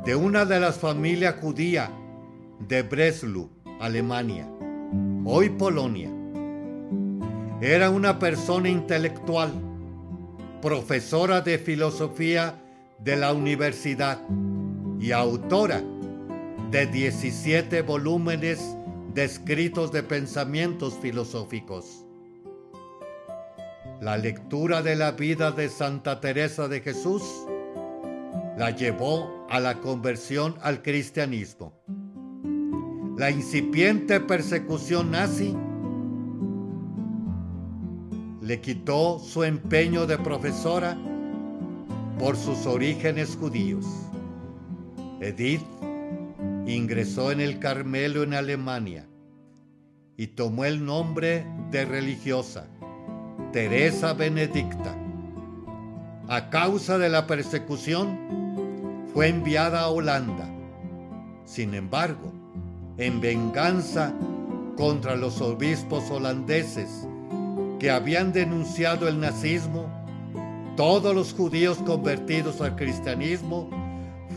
de 0.04 0.16
una 0.16 0.44
de 0.44 0.60
las 0.60 0.78
familias 0.78 1.36
judía 1.40 1.90
de 2.68 2.84
Breslau, 2.84 3.50
Alemania, 3.80 4.50
hoy 5.24 5.50
Polonia 5.50 6.10
era 7.62 7.90
una 7.90 8.20
persona 8.20 8.68
intelectual, 8.68 9.54
profesora 10.62 11.40
de 11.40 11.58
filosofía 11.58 12.62
de 13.00 13.16
la 13.16 13.32
universidad 13.32 14.20
y 15.00 15.12
autora 15.12 15.82
de 16.70 16.88
17 16.88 17.82
volúmenes 17.82 18.76
de 19.14 19.24
escritos 19.24 19.92
de 19.92 20.04
pensamientos 20.04 20.98
filosóficos. 21.02 22.06
La 24.02 24.18
lectura 24.18 24.82
de 24.82 24.96
la 24.98 25.12
vida 25.12 25.52
de 25.52 25.70
Santa 25.70 26.20
Teresa 26.20 26.68
de 26.68 26.82
Jesús 26.82 27.22
la 28.62 28.70
llevó 28.70 29.48
a 29.50 29.60
la 29.60 29.80
conversión 29.80 30.54
al 30.62 30.84
cristianismo. 30.84 31.74
La 33.18 33.32
incipiente 33.32 34.20
persecución 34.20 35.10
nazi 35.10 35.58
le 38.40 38.62
quitó 38.62 39.18
su 39.18 39.44
empeño 39.44 40.06
de 40.06 40.20
profesora 40.20 40.96
por 42.20 42.38
sus 42.38 42.68
orígenes 42.68 43.36
judíos. 43.36 43.88
Edith 45.22 45.66
ingresó 46.68 47.32
en 47.32 47.42
el 47.42 47.58
Carmelo 47.58 48.22
en 48.22 48.36
Alemania 48.36 49.10
y 50.18 50.28
tomó 50.28 50.66
el 50.66 50.86
nombre 50.86 51.48
de 51.72 51.84
religiosa, 51.86 52.68
Teresa 53.52 54.14
Benedicta. 54.14 54.96
A 56.32 56.50
causa 56.50 56.98
de 56.98 57.10
la 57.10 57.28
persecución, 57.28 58.18
fue 59.14 59.28
enviada 59.28 59.82
a 59.82 59.90
Holanda. 59.90 60.48
Sin 61.44 61.74
embargo, 61.74 62.32
en 62.98 63.20
venganza 63.20 64.14
contra 64.78 65.18
los 65.18 65.42
obispos 65.42 66.10
holandeses 66.10 67.06
que 67.82 67.92
habían 67.92 68.32
denunciado 68.32 69.10
el 69.10 69.20
nazismo, 69.20 69.92
todos 70.78 71.14
los 71.14 71.34
judíos 71.34 71.80
convertidos 71.80 72.62
al 72.62 72.78
cristianismo 72.78 73.70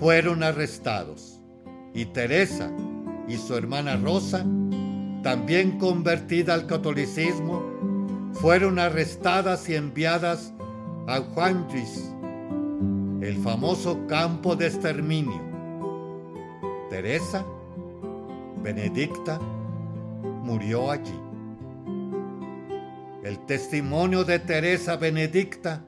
fueron 0.01 0.43
arrestados 0.43 1.39
y 1.95 2.07
Teresa 2.07 2.73
y 3.29 3.37
su 3.37 3.55
hermana 3.55 3.95
Rosa, 3.99 4.45
también 5.23 5.79
convertida 5.79 6.55
al 6.55 6.67
catolicismo, 6.67 7.63
fueron 8.33 8.81
arrestadas 8.81 9.69
y 9.69 9.77
enviadas 9.77 10.54
a 11.07 11.21
Juanjis, 11.21 12.11
el 13.21 13.37
famoso 13.43 14.07
campo 14.07 14.57
de 14.57 14.69
exterminio. 14.69 15.41
Teresa 16.89 17.45
Benedicta 18.63 19.39
murió 20.43 20.91
allí. 20.91 21.21
El 23.23 23.39
testimonio 23.47 24.25
de 24.25 24.39
Teresa 24.39 24.97
Benedicta 24.97 25.85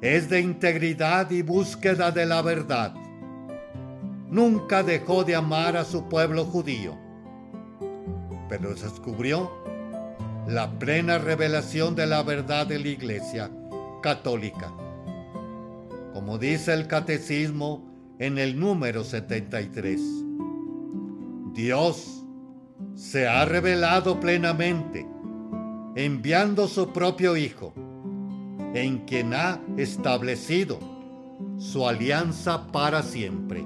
es 0.00 0.28
de 0.28 0.40
integridad 0.40 1.30
y 1.30 1.42
búsqueda 1.42 2.10
de 2.10 2.26
la 2.26 2.42
verdad. 2.42 2.94
Nunca 4.28 4.82
dejó 4.82 5.22
de 5.22 5.36
amar 5.36 5.76
a 5.76 5.84
su 5.84 6.08
pueblo 6.08 6.44
judío, 6.44 6.96
pero 8.48 8.74
descubrió 8.74 9.50
la 10.48 10.70
plena 10.78 11.18
revelación 11.18 11.94
de 11.94 12.06
la 12.06 12.22
verdad 12.22 12.66
de 12.66 12.78
la 12.78 12.88
Iglesia 12.88 13.50
católica. 14.00 14.72
Como 16.12 16.38
dice 16.38 16.74
el 16.74 16.86
catecismo 16.86 17.88
en 18.18 18.38
el 18.38 18.58
número 18.58 19.04
73, 19.04 20.00
Dios 21.52 22.24
se 22.94 23.28
ha 23.28 23.44
revelado 23.44 24.18
plenamente, 24.18 25.06
enviando 25.94 26.66
su 26.66 26.92
propio 26.92 27.36
Hijo, 27.36 27.72
en 28.74 28.98
quien 29.06 29.34
ha 29.34 29.60
establecido 29.76 30.78
su 31.58 31.86
alianza 31.86 32.66
para 32.72 33.02
siempre. 33.02 33.64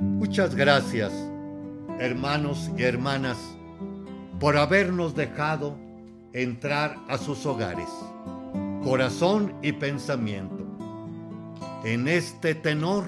Muchas 0.00 0.54
gracias, 0.54 1.12
hermanos 1.98 2.70
y 2.76 2.82
hermanas, 2.82 3.38
por 4.40 4.56
habernos 4.56 5.14
dejado 5.14 5.76
entrar 6.32 6.96
a 7.08 7.18
sus 7.18 7.44
hogares, 7.46 7.88
corazón 8.82 9.54
y 9.62 9.72
pensamiento, 9.72 10.64
en 11.84 12.08
este 12.08 12.54
tenor 12.54 13.04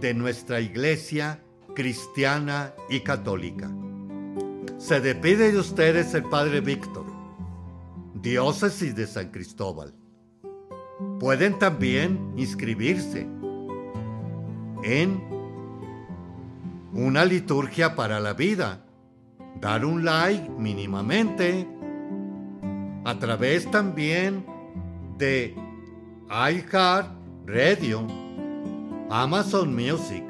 de 0.00 0.14
nuestra 0.14 0.60
iglesia 0.60 1.42
cristiana 1.74 2.74
y 2.88 3.00
católica. 3.00 3.70
Se 4.78 5.00
despide 5.00 5.52
de 5.52 5.58
ustedes 5.58 6.12
el 6.14 6.24
Padre 6.24 6.60
Víctor, 6.60 7.06
diócesis 8.14 8.94
de 8.94 9.06
San 9.06 9.30
Cristóbal. 9.30 9.94
Pueden 11.18 11.58
también 11.58 12.32
inscribirse 12.36 13.26
en 14.84 15.22
una 16.92 17.24
liturgia 17.24 17.94
para 17.94 18.20
la 18.20 18.34
vida, 18.34 18.84
dar 19.60 19.84
un 19.84 20.04
like 20.04 20.50
mínimamente, 20.50 21.66
a 23.04 23.18
través 23.18 23.70
también 23.70 24.44
de 25.18 25.54
iHeart 26.28 27.08
Radio, 27.46 28.06
Amazon 29.10 29.74
Music, 29.74 30.24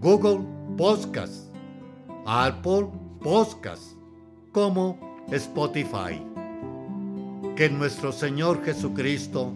Google 0.00 0.40
Podcast, 0.76 1.52
Apple 2.26 2.88
Podcast, 3.20 3.94
como 4.52 4.98
Spotify. 5.30 6.22
Que 7.56 7.68
nuestro 7.70 8.12
Señor 8.12 8.64
Jesucristo 8.64 9.52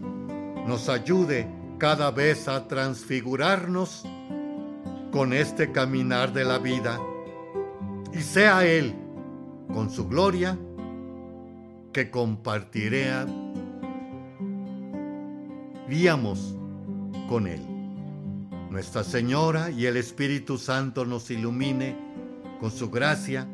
nos 0.67 0.89
ayude 0.89 1.49
cada 1.79 2.11
vez 2.11 2.49
a 2.49 2.67
transfigurarnos 2.69 4.05
con 5.11 5.33
este 5.33 5.73
caminar 5.73 6.33
de 6.33 6.45
la 6.45 6.59
vida 6.59 6.99
y 8.13 8.21
sea 8.21 8.65
Él, 8.65 8.95
con 9.73 9.91
su 9.91 10.09
gloria, 10.09 10.59
que 11.93 12.11
compartiré, 12.11 13.11
víamos 15.89 16.57
con 17.29 17.47
Él. 17.47 17.61
Nuestra 18.71 19.05
Señora 19.05 19.71
y 19.71 19.85
el 19.85 19.99
Espíritu 19.99 20.57
Santo 20.57 21.05
nos 21.05 21.31
ilumine 21.31 21.97
con 22.61 22.71
su 22.71 22.91
gracia 22.91 23.47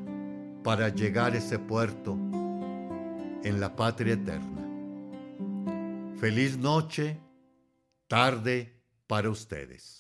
para 0.63 0.91
llegar 0.91 1.33
a 1.33 1.39
ese 1.39 1.59
puerto 1.59 2.13
en 2.13 3.59
la 3.59 3.75
patria 3.75 4.15
eterna. 4.15 4.65
Feliz 6.21 6.57
noche, 6.57 7.19
tarde 8.07 8.81
para 9.07 9.31
ustedes. 9.31 9.98